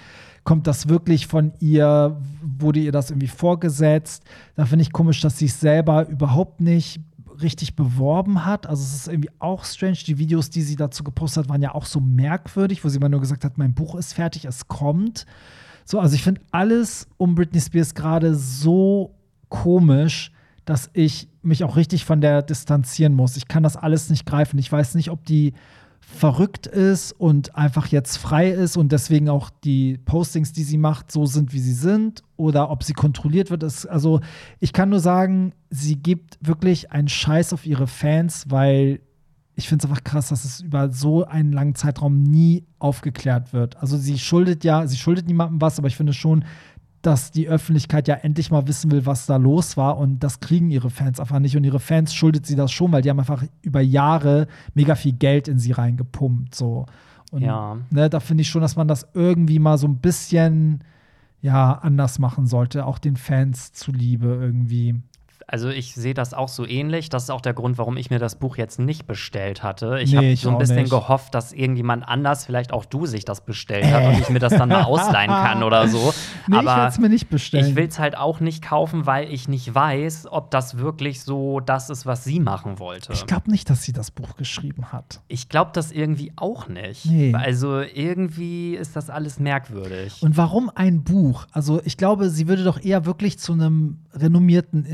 [0.45, 2.16] Kommt das wirklich von ihr?
[2.43, 4.24] Wurde ihr das irgendwie vorgesetzt?
[4.55, 7.01] Da finde ich komisch, dass sie es selber überhaupt nicht
[7.43, 8.66] richtig beworben hat.
[8.66, 9.99] Also es ist irgendwie auch strange.
[10.07, 13.09] Die Videos, die sie dazu gepostet hat, waren ja auch so merkwürdig, wo sie mal
[13.09, 15.26] nur gesagt hat, mein Buch ist fertig, es kommt.
[15.85, 19.14] So, also ich finde alles um Britney Spears gerade so
[19.51, 20.32] komisch,
[20.64, 23.36] dass ich mich auch richtig von der distanzieren muss.
[23.36, 24.59] Ich kann das alles nicht greifen.
[24.59, 25.53] Ich weiß nicht, ob die
[26.01, 31.12] verrückt ist und einfach jetzt frei ist und deswegen auch die Postings, die sie macht,
[31.12, 33.62] so sind, wie sie sind oder ob sie kontrolliert wird.
[33.62, 34.20] Ist, also
[34.59, 39.01] ich kann nur sagen, sie gibt wirklich einen Scheiß auf ihre Fans, weil
[39.55, 43.76] ich finde es einfach krass, dass es über so einen langen Zeitraum nie aufgeklärt wird.
[43.76, 46.44] Also sie schuldet ja, sie schuldet niemandem was, aber ich finde schon,
[47.03, 49.96] dass die Öffentlichkeit ja endlich mal wissen will, was da los war.
[49.96, 51.57] Und das kriegen ihre Fans einfach nicht.
[51.57, 55.12] Und ihre Fans schuldet sie das schon, weil die haben einfach über Jahre mega viel
[55.12, 56.55] Geld in sie reingepumpt.
[56.55, 56.86] So.
[57.30, 57.78] Und, Ja.
[57.90, 60.84] Ne, da finde ich schon, dass man das irgendwie mal so ein bisschen
[61.42, 65.01] ja, anders machen sollte, auch den Fans zuliebe irgendwie.
[65.53, 67.09] Also ich sehe das auch so ähnlich.
[67.09, 69.98] Das ist auch der Grund, warum ich mir das Buch jetzt nicht bestellt hatte.
[70.01, 70.90] Ich Nee, habe ich so ein bisschen nicht.
[70.90, 74.53] gehofft, dass irgendjemand anders, vielleicht auch du, sich das bestellt hat und ich mir das
[74.55, 75.98] dann mal ausleihen kann oder so.
[76.46, 77.66] Nee, ich werde Aber es mir nicht bestellen.
[77.66, 81.59] ich will es halt auch nicht kaufen, weil ich nicht weiß, ob das wirklich so
[81.61, 83.12] das ist, was sie machen wollte.
[83.12, 85.20] Ich glaube nicht, dass sie das Buch geschrieben hat.
[85.26, 87.07] Ich glaube das irgendwie auch nicht.
[87.07, 87.34] Nee.
[87.34, 90.22] Also irgendwie ist das alles merkwürdig.
[90.22, 91.46] Und warum ein Buch?
[91.51, 94.84] Also ich glaube, sie würde doch eher wirklich zu einem renommierten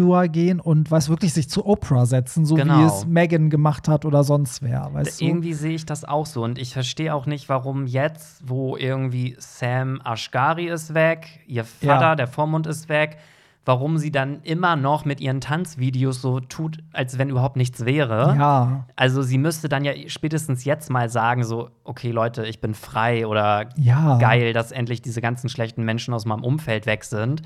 [0.00, 2.78] Interviewer gehen und weiß wirklich sich zu Oprah setzen, so Genau.
[2.80, 5.24] wie es Megan gemacht hat oder sonst wer, weißt du?
[5.24, 9.36] Irgendwie sehe ich das auch so und ich verstehe auch nicht, warum jetzt, wo irgendwie
[9.38, 12.14] Sam Ashgari ist weg, ihr Vater, Ja.
[12.16, 13.18] der Vormund ist weg,
[13.66, 18.34] warum sie dann immer noch mit ihren Tanzvideos so tut, als wenn überhaupt nichts wäre.
[18.38, 22.74] Ja, Also sie müsste dann ja spätestens jetzt mal sagen, so, okay Leute, ich bin
[22.74, 24.16] frei oder ja.
[24.18, 27.42] geil, dass endlich diese ganzen schlechten Menschen aus meinem Umfeld weg sind.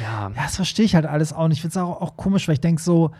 [0.00, 1.58] Ja, Ja, das verstehe ich halt alles auch nicht.
[1.58, 3.12] Ich finde es auch, auch komisch, weil ich denke so,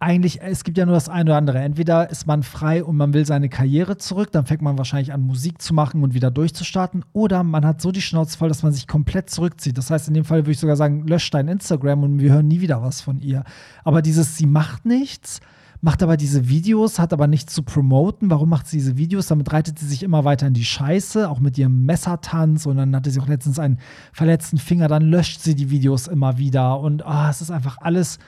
[0.00, 1.58] eigentlich, es gibt ja nur das eine oder andere.
[1.58, 5.22] Entweder ist man frei und man will seine Karriere zurück, dann fängt man wahrscheinlich an,
[5.22, 7.04] Musik zu machen und wieder durchzustarten.
[7.12, 9.76] Oder man hat so die Schnauze voll, dass man sich komplett zurückzieht.
[9.76, 12.46] Das heißt, in dem Fall würde ich sogar sagen, löscht dein Instagram und wir hören
[12.46, 13.42] nie wieder was von ihr.
[13.82, 15.40] Aber dieses, sie macht nichts,
[15.80, 18.30] macht aber diese Videos, hat aber nichts zu promoten.
[18.30, 19.28] Warum macht sie diese Videos?
[19.28, 22.66] Damit reitet sie sich immer weiter in die Scheiße, auch mit ihrem Messertanz.
[22.66, 23.78] Und dann hatte sie auch letztens einen
[24.12, 26.80] verletzten Finger, dann löscht sie die Videos immer wieder.
[26.80, 28.18] Und ah, es ist einfach alles.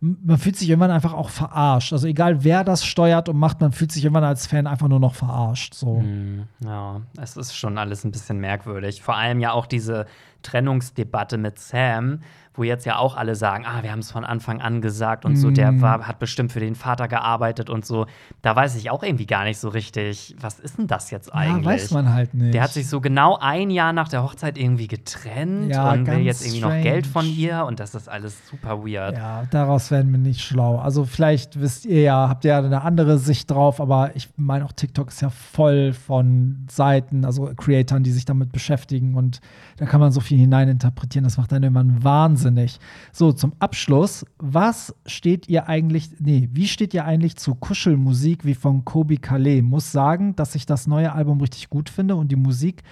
[0.00, 1.92] Man fühlt sich irgendwann einfach auch verarscht.
[1.92, 4.98] Also egal wer das steuert und macht, man fühlt sich irgendwann als Fan einfach nur
[4.98, 5.74] noch verarscht.
[5.74, 5.98] So.
[5.98, 9.00] Hm, ja, es ist schon alles ein bisschen merkwürdig.
[9.00, 10.06] Vor allem ja auch diese
[10.42, 12.20] Trennungsdebatte mit Sam,
[12.54, 15.36] wo jetzt ja auch alle sagen, ah, wir haben es von Anfang an gesagt und
[15.36, 18.06] so, der war, hat bestimmt für den Vater gearbeitet und so.
[18.42, 21.64] Da weiß ich auch irgendwie gar nicht so richtig, was ist denn das jetzt eigentlich?
[21.64, 22.52] Ja, weiß man halt nicht.
[22.52, 26.18] Der hat sich so genau ein Jahr nach der Hochzeit irgendwie getrennt Ja, und will
[26.18, 26.82] jetzt irgendwie noch strange.
[26.82, 29.16] Geld von ihr und das ist alles super weird.
[29.16, 30.78] Ja, daraus werden wir nicht schlau.
[30.78, 34.66] Also vielleicht wisst ihr ja, habt ihr ja eine andere Sicht drauf, aber ich meine
[34.66, 39.40] auch TikTok ist ja voll von Seiten, also Creatoren, die sich damit beschäftigen und
[39.78, 41.24] da kann man so viel hineininterpretieren.
[41.24, 42.78] Das macht dann irgendwann wahnsinnig.
[43.12, 48.54] So, zum Abschluss, was steht ihr eigentlich, nee, wie steht ihr eigentlich zu Kuschelmusik wie
[48.54, 49.62] von Kobi Calais?
[49.62, 52.82] Muss sagen, dass ich das neue Album richtig gut finde und die Musik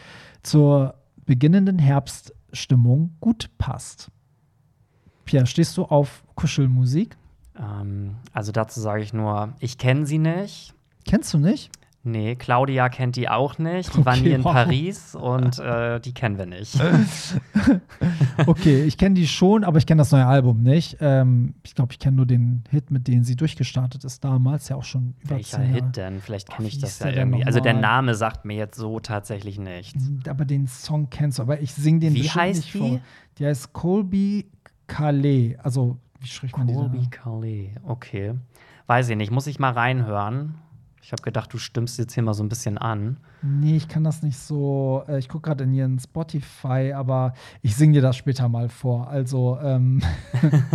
[0.43, 0.95] zur
[1.27, 4.11] beginnenden Herbststimmung gut passt.
[5.25, 7.17] Pierre, stehst du auf Kuschelmusik?
[7.57, 10.75] Ähm, also dazu sage ich nur, ich kenne sie nicht.
[11.05, 11.71] Kennst du nicht?
[12.03, 13.95] Nee, Claudia kennt die auch nicht.
[13.95, 14.53] Die waren Okay, hier in wow.
[14.55, 16.79] Paris und äh, die kennen wir nicht.
[18.47, 20.97] Okay, ich kenne die schon, aber ich kenne das neue Album nicht.
[21.01, 24.77] Ähm, ich glaube, ich kenne nur den Hit, mit dem sie durchgestartet ist damals, ja
[24.77, 25.75] auch schon über Welcher zehn.
[25.75, 26.21] Hit denn?
[26.21, 27.45] Vielleicht kenne ich das ja irgendwie.
[27.45, 27.75] Also der?
[27.75, 30.03] Name sagt mir jetzt so tatsächlich nichts.
[30.27, 32.79] Aber den Song kennst du, aber ich singe den Wie bestimmt heißt nicht die?
[32.79, 33.01] vor.
[33.39, 34.47] Die heißt Colby
[34.87, 35.57] Calais.
[35.63, 36.81] Also, wie spricht man diese?
[36.81, 38.35] Colby Calais, okay.
[38.87, 40.55] Weiß ich nicht, muss ich mal reinhören.
[41.11, 43.17] Ich habe gedacht, du stimmst jetzt hier mal so ein bisschen an.
[43.43, 45.03] Nee, ich kann das nicht so.
[45.09, 47.33] Äh, ich gucke gerade in ihren Spotify, aber
[47.63, 49.09] ich singe dir das später mal vor.
[49.09, 50.01] Also, ähm,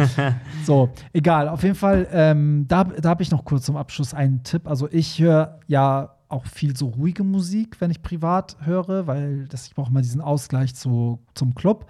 [0.65, 1.47] so, egal.
[1.47, 4.67] Auf jeden Fall, ähm, da, da habe ich noch kurz zum Abschluss einen Tipp.
[4.67, 9.67] Also, ich höre ja auch viel so ruhige Musik, wenn ich privat höre, weil das,
[9.67, 11.89] ich brauche mal diesen Ausgleich zu, zum Club.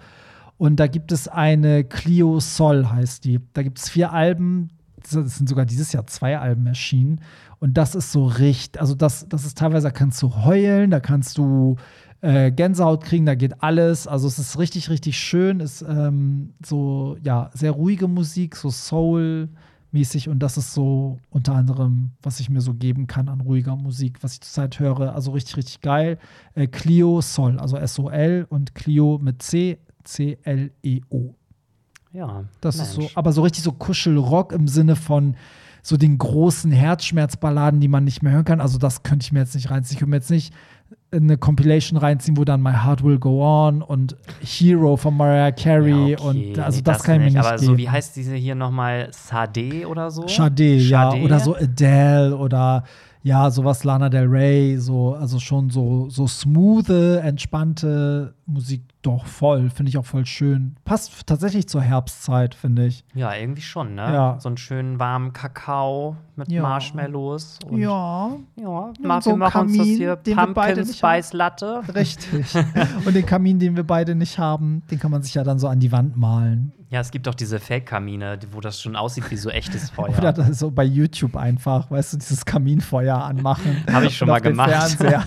[0.56, 3.40] Und da gibt es eine Clio Sol, heißt die.
[3.54, 4.70] Da gibt es vier Alben.
[5.12, 7.20] Es sind sogar dieses Jahr zwei Alben erschienen.
[7.58, 11.00] Und das ist so richtig, also das, das ist teilweise, da kannst du heulen, da
[11.00, 11.76] kannst du
[12.20, 14.06] äh, Gänsehaut kriegen, da geht alles.
[14.06, 15.60] Also es ist richtig, richtig schön.
[15.60, 20.28] Ist ähm, so, ja, sehr ruhige Musik, so Soul-mäßig.
[20.28, 24.22] Und das ist so unter anderem, was ich mir so geben kann an ruhiger Musik,
[24.22, 25.14] was ich zurzeit höre.
[25.14, 26.18] Also richtig, richtig geil.
[26.54, 31.34] Äh, Clio Sol, also S-O-L und Clio mit C, C-L-E-O.
[32.16, 32.44] Ja.
[32.62, 33.12] Das ist so, Mensch.
[33.16, 35.36] aber so richtig so Kuschelrock im Sinne von
[35.82, 38.60] so den großen Herzschmerzballaden, die man nicht mehr hören kann.
[38.60, 39.94] Also das könnte ich mir jetzt nicht reinziehen.
[39.94, 40.52] Ich könnte mir jetzt nicht
[41.12, 46.12] eine Compilation reinziehen, wo dann My Heart Will Go On und Hero von Mariah Carey
[46.12, 47.66] Ja, okay, und also nee, das, kann ich mir nicht Aber geben.
[47.66, 49.08] so, wie heißt diese hier nochmal?
[49.12, 50.26] Sade oder so?
[50.26, 52.84] Sade, ja, oder so Adele oder
[53.26, 59.68] ja, sowas Lana Del Rey, so also schon so so smooth, entspannte Musik doch voll,
[59.70, 60.76] finde ich auch voll schön.
[60.84, 63.04] Passt tatsächlich zur Herbstzeit, finde ich.
[63.14, 64.02] Ja, irgendwie schon, ne?
[64.02, 64.36] Ja.
[64.38, 66.62] So einen schönen warmen Kakao mit Ja.
[66.62, 67.58] Marshmallows.
[67.68, 71.82] Und Ja, Ja, Martin, so wir machen uns das Kamin, hier Pumpkin Spice Latte.
[71.96, 72.54] Richtig.
[73.04, 75.66] Und den Kamin, den wir beide nicht haben, den kann man sich ja dann so
[75.66, 76.72] an die Wand malen.
[76.88, 80.16] Ja, es gibt auch diese Fake-Kamine, wo das schon aussieht wie so echtes Feuer.
[80.16, 83.84] Oder das so bei YouTube einfach, weißt du, dieses Kaminfeuer anmachen.
[83.92, 84.96] Hab ich schon mal gemacht.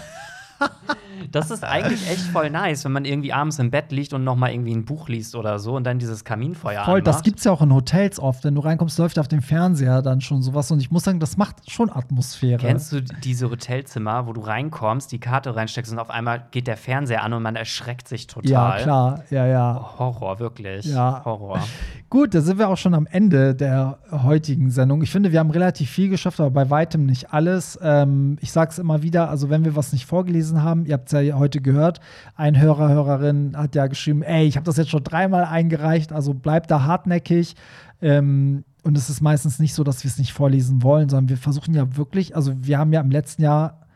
[1.32, 4.36] Das ist eigentlich echt voll nice, wenn man irgendwie abends im Bett liegt und noch
[4.36, 7.26] mal irgendwie ein Buch liest oder so und dann dieses Kaminfeuer Voll, das anmacht.
[7.26, 8.44] gibt's ja auch in Hotels oft.
[8.44, 10.72] Wenn du reinkommst, läuft auf dem Fernseher dann schon sowas.
[10.72, 12.60] Und ich muss sagen, das macht schon Atmosphäre.
[12.60, 16.78] Kennst du diese Hotelzimmer, wo du reinkommst, die Karte reinsteckst und auf einmal geht der
[16.78, 18.50] Fernseher an und man erschreckt sich total?
[18.50, 19.96] Ja, klar, ja, ja.
[19.98, 20.86] Horror, wirklich.
[20.86, 21.22] Ja.
[21.26, 21.60] Horror.
[22.10, 25.04] Gut, da sind wir auch schon am Ende der heutigen Sendung.
[25.04, 27.78] Ich finde, wir haben relativ viel geschafft, aber bei weitem nicht alles.
[27.84, 31.09] Ähm, ich sage es immer wieder, also wenn wir was nicht vorgelesen haben, ihr habt
[31.14, 32.00] es ja heute gehört,
[32.36, 36.34] ein Hörer, Hörerin hat ja geschrieben, ey, ich habe das jetzt schon dreimal eingereicht, also
[36.34, 37.56] bleibt da hartnäckig.
[38.02, 41.38] Ähm, und es ist meistens nicht so, dass wir es nicht vorlesen wollen, sondern wir
[41.38, 43.88] versuchen ja wirklich, also wir haben ja im letzten Jahr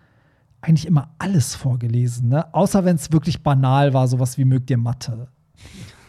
[0.62, 2.54] eigentlich immer alles vorgelesen, ne?
[2.54, 5.28] Außer wenn es wirklich banal war, sowas wie mögt ihr Mathe.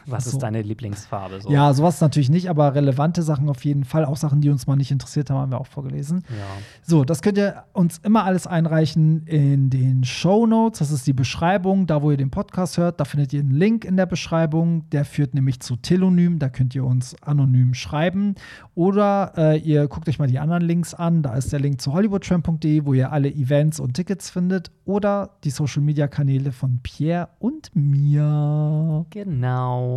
[0.06, 0.30] Was so.
[0.32, 1.40] ist deine Lieblingsfarbe?
[1.40, 1.50] So?
[1.50, 4.04] Ja, sowas natürlich nicht, aber relevante Sachen auf jeden Fall.
[4.04, 6.24] Auch Sachen, die uns mal nicht interessiert haben, haben wir auch vorgelesen.
[6.28, 6.44] Ja.
[6.82, 10.80] So, das könnt ihr uns immer alles einreichen in den Show Notes.
[10.80, 13.00] Das ist die Beschreibung, da wo ihr den Podcast hört.
[13.00, 14.88] Da findet ihr einen Link in der Beschreibung.
[14.90, 16.38] Der führt nämlich zu Telonym.
[16.38, 18.34] Da könnt ihr uns anonym schreiben.
[18.74, 21.22] Oder äh, ihr guckt euch mal die anderen Links an.
[21.22, 24.70] Da ist der Link zu hollywoodtramp.de, wo ihr alle Events und Tickets findet.
[24.84, 29.06] Oder die Social Media Kanäle von Pierre und mir.
[29.10, 29.93] Genau.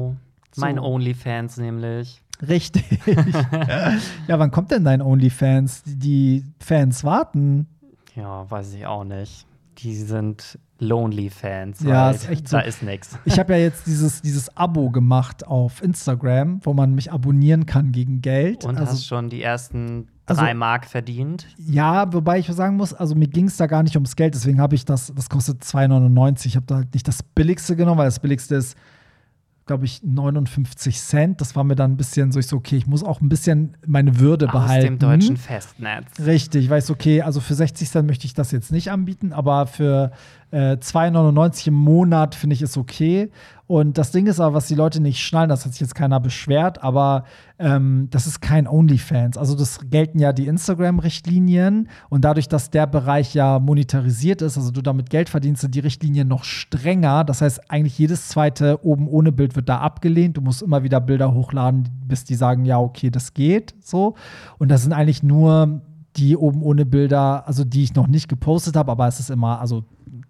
[0.57, 0.83] Mein So.
[0.83, 2.21] OnlyFans nämlich.
[2.47, 2.83] Richtig.
[4.27, 5.83] ja, wann kommt denn dein OnlyFans?
[5.83, 7.67] Die- Die Fans warten.
[8.15, 9.45] Ja, weiß ich auch nicht.
[9.79, 11.81] Die sind Lonely-Fans.
[11.81, 12.67] Ja, weil ist echt Da so.
[12.67, 13.17] ist nix.
[13.25, 17.91] Ich habe ja jetzt dieses, dieses Abo gemacht auf Instagram, wo man mich abonnieren kann
[17.91, 18.65] gegen Geld.
[18.65, 21.47] Und also, hast schon die ersten Also- drei Mark verdient.
[21.57, 24.59] ja, wobei ich sagen muss, also mir ging es da gar nicht ums Geld, deswegen
[24.61, 26.45] habe ich das, das kostet 2,99.
[26.47, 28.75] Ich habe da halt nicht das billigste genommen, weil das billigste ist,
[29.67, 31.41] glaube ich, 59 Cent.
[31.41, 33.77] Das war mir dann ein bisschen so, ich so, okay, ich muss auch ein bisschen
[33.85, 34.97] meine Würde Aus behalten.
[34.97, 36.19] dem deutschen Festnetz.
[36.25, 39.67] Richtig, ich weiß, okay, also für 60 Cent möchte ich das jetzt nicht anbieten, aber
[39.67, 40.11] für
[40.51, 43.29] äh, 2,99 im Monat finde ich es okay.
[43.67, 46.21] Und das Ding ist aber, was die Leute nicht schnallen, das hat sich jetzt keiner
[46.21, 47.25] beschwert, aber
[47.59, 49.37] ähm, das ist kein OnlyFans.
[49.37, 54.71] Also das gelten ja die Instagram-Richtlinien und dadurch, dass der Bereich ja monetarisiert ist, also
[54.71, 57.25] du damit Geld verdienst, sind die Richtlinien noch strenger.
[57.25, 60.37] Das heißt, eigentlich jedes zweite oben ohne Bild wird da abgelehnt.
[60.37, 64.15] Du musst immer wieder Bilder hochladen, bis die sagen, ja, okay, das geht so.
[64.59, 65.81] Und das sind eigentlich nur
[66.15, 69.59] die oben ohne Bilder, also die ich noch nicht gepostet habe, aber es ist immer,
[69.59, 69.83] also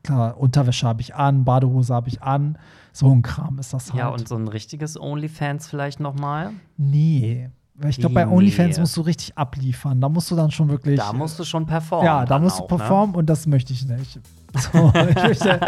[0.07, 2.57] klar, Unterwäsche habe ich an, Badehose habe ich an,
[2.93, 3.99] so ein Kram ist das halt.
[3.99, 6.51] Ja, und so ein richtiges OnlyFans vielleicht noch mal.
[6.77, 7.49] nee.
[7.79, 8.31] Weil ich glaube, bei Nee.
[8.33, 10.01] OnlyFans musst du richtig abliefern.
[10.01, 10.97] Da musst du dann schon wirklich.
[10.99, 12.07] Da musst du schon performen.
[12.07, 12.67] ja, da musst du ne?
[12.69, 14.19] performen und das möchte ich nicht.
[14.73, 15.59] So, ich möchte,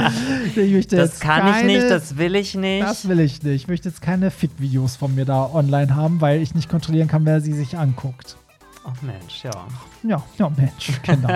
[0.56, 2.82] ich möchte Das kann ich keine, nicht, das will ich nicht.
[2.82, 3.54] Das will ich nicht.
[3.54, 7.24] Ich möchte jetzt keine Fit-Videos von mir da online haben, weil ich nicht kontrollieren kann,
[7.26, 8.38] wer sie sich anguckt.
[8.86, 9.52] Ach Mensch, ja.
[10.04, 11.30] Ja, ja, Mensch, genau.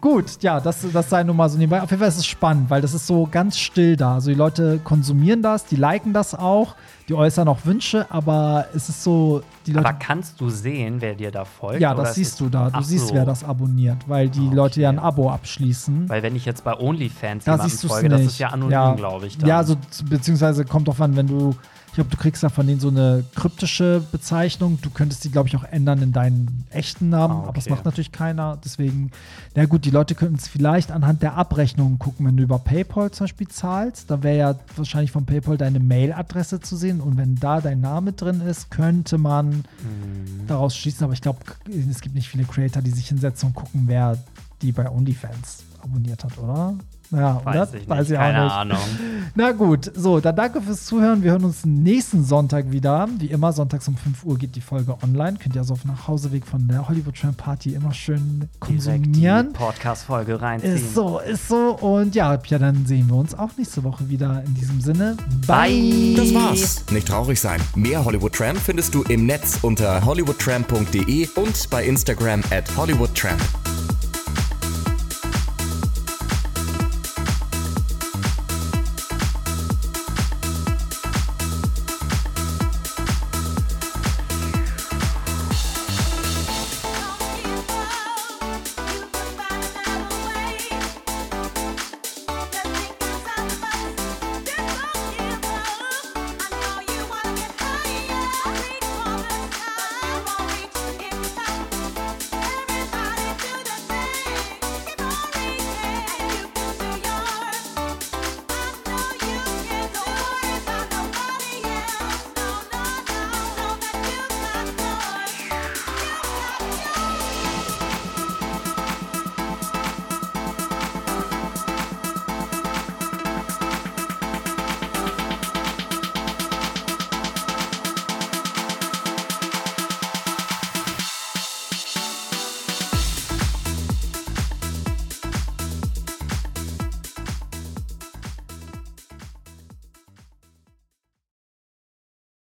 [0.00, 1.82] Gut, ja, das, das sei nun mal so nebenbei.
[1.82, 4.14] Auf jeden Fall ist es spannend, weil das ist so ganz still da.
[4.14, 6.76] Also die Leute konsumieren das, die liken das auch,
[7.08, 9.88] die äußern auch Wünsche, aber es ist so, die Leute.
[9.88, 11.80] Aber kannst du sehen, wer dir da folgt?
[11.80, 12.70] ja, das siehst du da.
[12.70, 13.14] Du siehst, so.
[13.14, 15.06] wer das abonniert, weil die Ah, Leute ja ein okay.
[15.08, 16.08] Abo abschließen.
[16.08, 18.24] Weil wenn ich jetzt bei OnlyFans Da jemandem siehst du es folge, nicht.
[18.24, 19.36] das ist ja anonym, glaube ich.
[19.36, 19.48] Dann.
[19.48, 19.76] Ja, so,
[20.08, 21.54] beziehungsweise kommt drauf an, wenn du,
[21.98, 24.78] glaube, du kriegst da von denen so eine kryptische Bezeichnung.
[24.82, 27.74] Du könntest die, glaube ich, auch ändern in deinen echten Namen, Ah, aber das okay.
[27.74, 28.58] macht natürlich keiner.
[28.64, 29.10] Deswegen,
[29.54, 33.10] na gut, die Leute könnten es vielleicht anhand der Abrechnungen gucken, wenn du über PayPal
[33.10, 34.10] zum Beispiel zahlst.
[34.10, 38.12] Da wäre ja wahrscheinlich von PayPal deine Mailadresse zu sehen und wenn da dein Name
[38.12, 40.46] drin ist, könnte man Mhm.
[40.46, 41.04] daraus schließen.
[41.04, 41.40] Aber ich glaube,
[41.90, 44.16] es gibt nicht viele Creator, die sich hinsetzen und gucken, wer
[44.62, 46.74] die bei OnlyFans abonniert hat, oder?
[47.10, 47.64] Ja, Weiß oder?
[47.68, 48.52] ich nicht, Weiß ich auch keine nicht.
[48.52, 48.78] Ahnung.
[49.34, 51.22] Na gut, so, dann danke fürs Zuhören.
[51.22, 53.08] Wir hören uns nächsten Sonntag wieder.
[53.18, 55.38] Wie immer, sonntags um 5 Uhr geht die Folge online.
[55.38, 59.52] Könnt ihr also auf dem Nachhauseweg von der Hollywood Tramp Party immer schön konsumieren.
[59.52, 60.74] Podcast-Folge reinziehen.
[60.74, 61.76] Ist so, ist so.
[61.76, 64.42] Und ja, ja, dann sehen wir uns auch nächste Woche wieder.
[64.46, 66.14] In diesem Sinne, Bye.
[66.16, 66.84] Das war's.
[66.90, 67.60] Nicht traurig sein.
[67.74, 73.40] Mehr Hollywood Tramp findest du im Netz unter hollywoodtramp.de und bei Instagram at hollywoodtramp.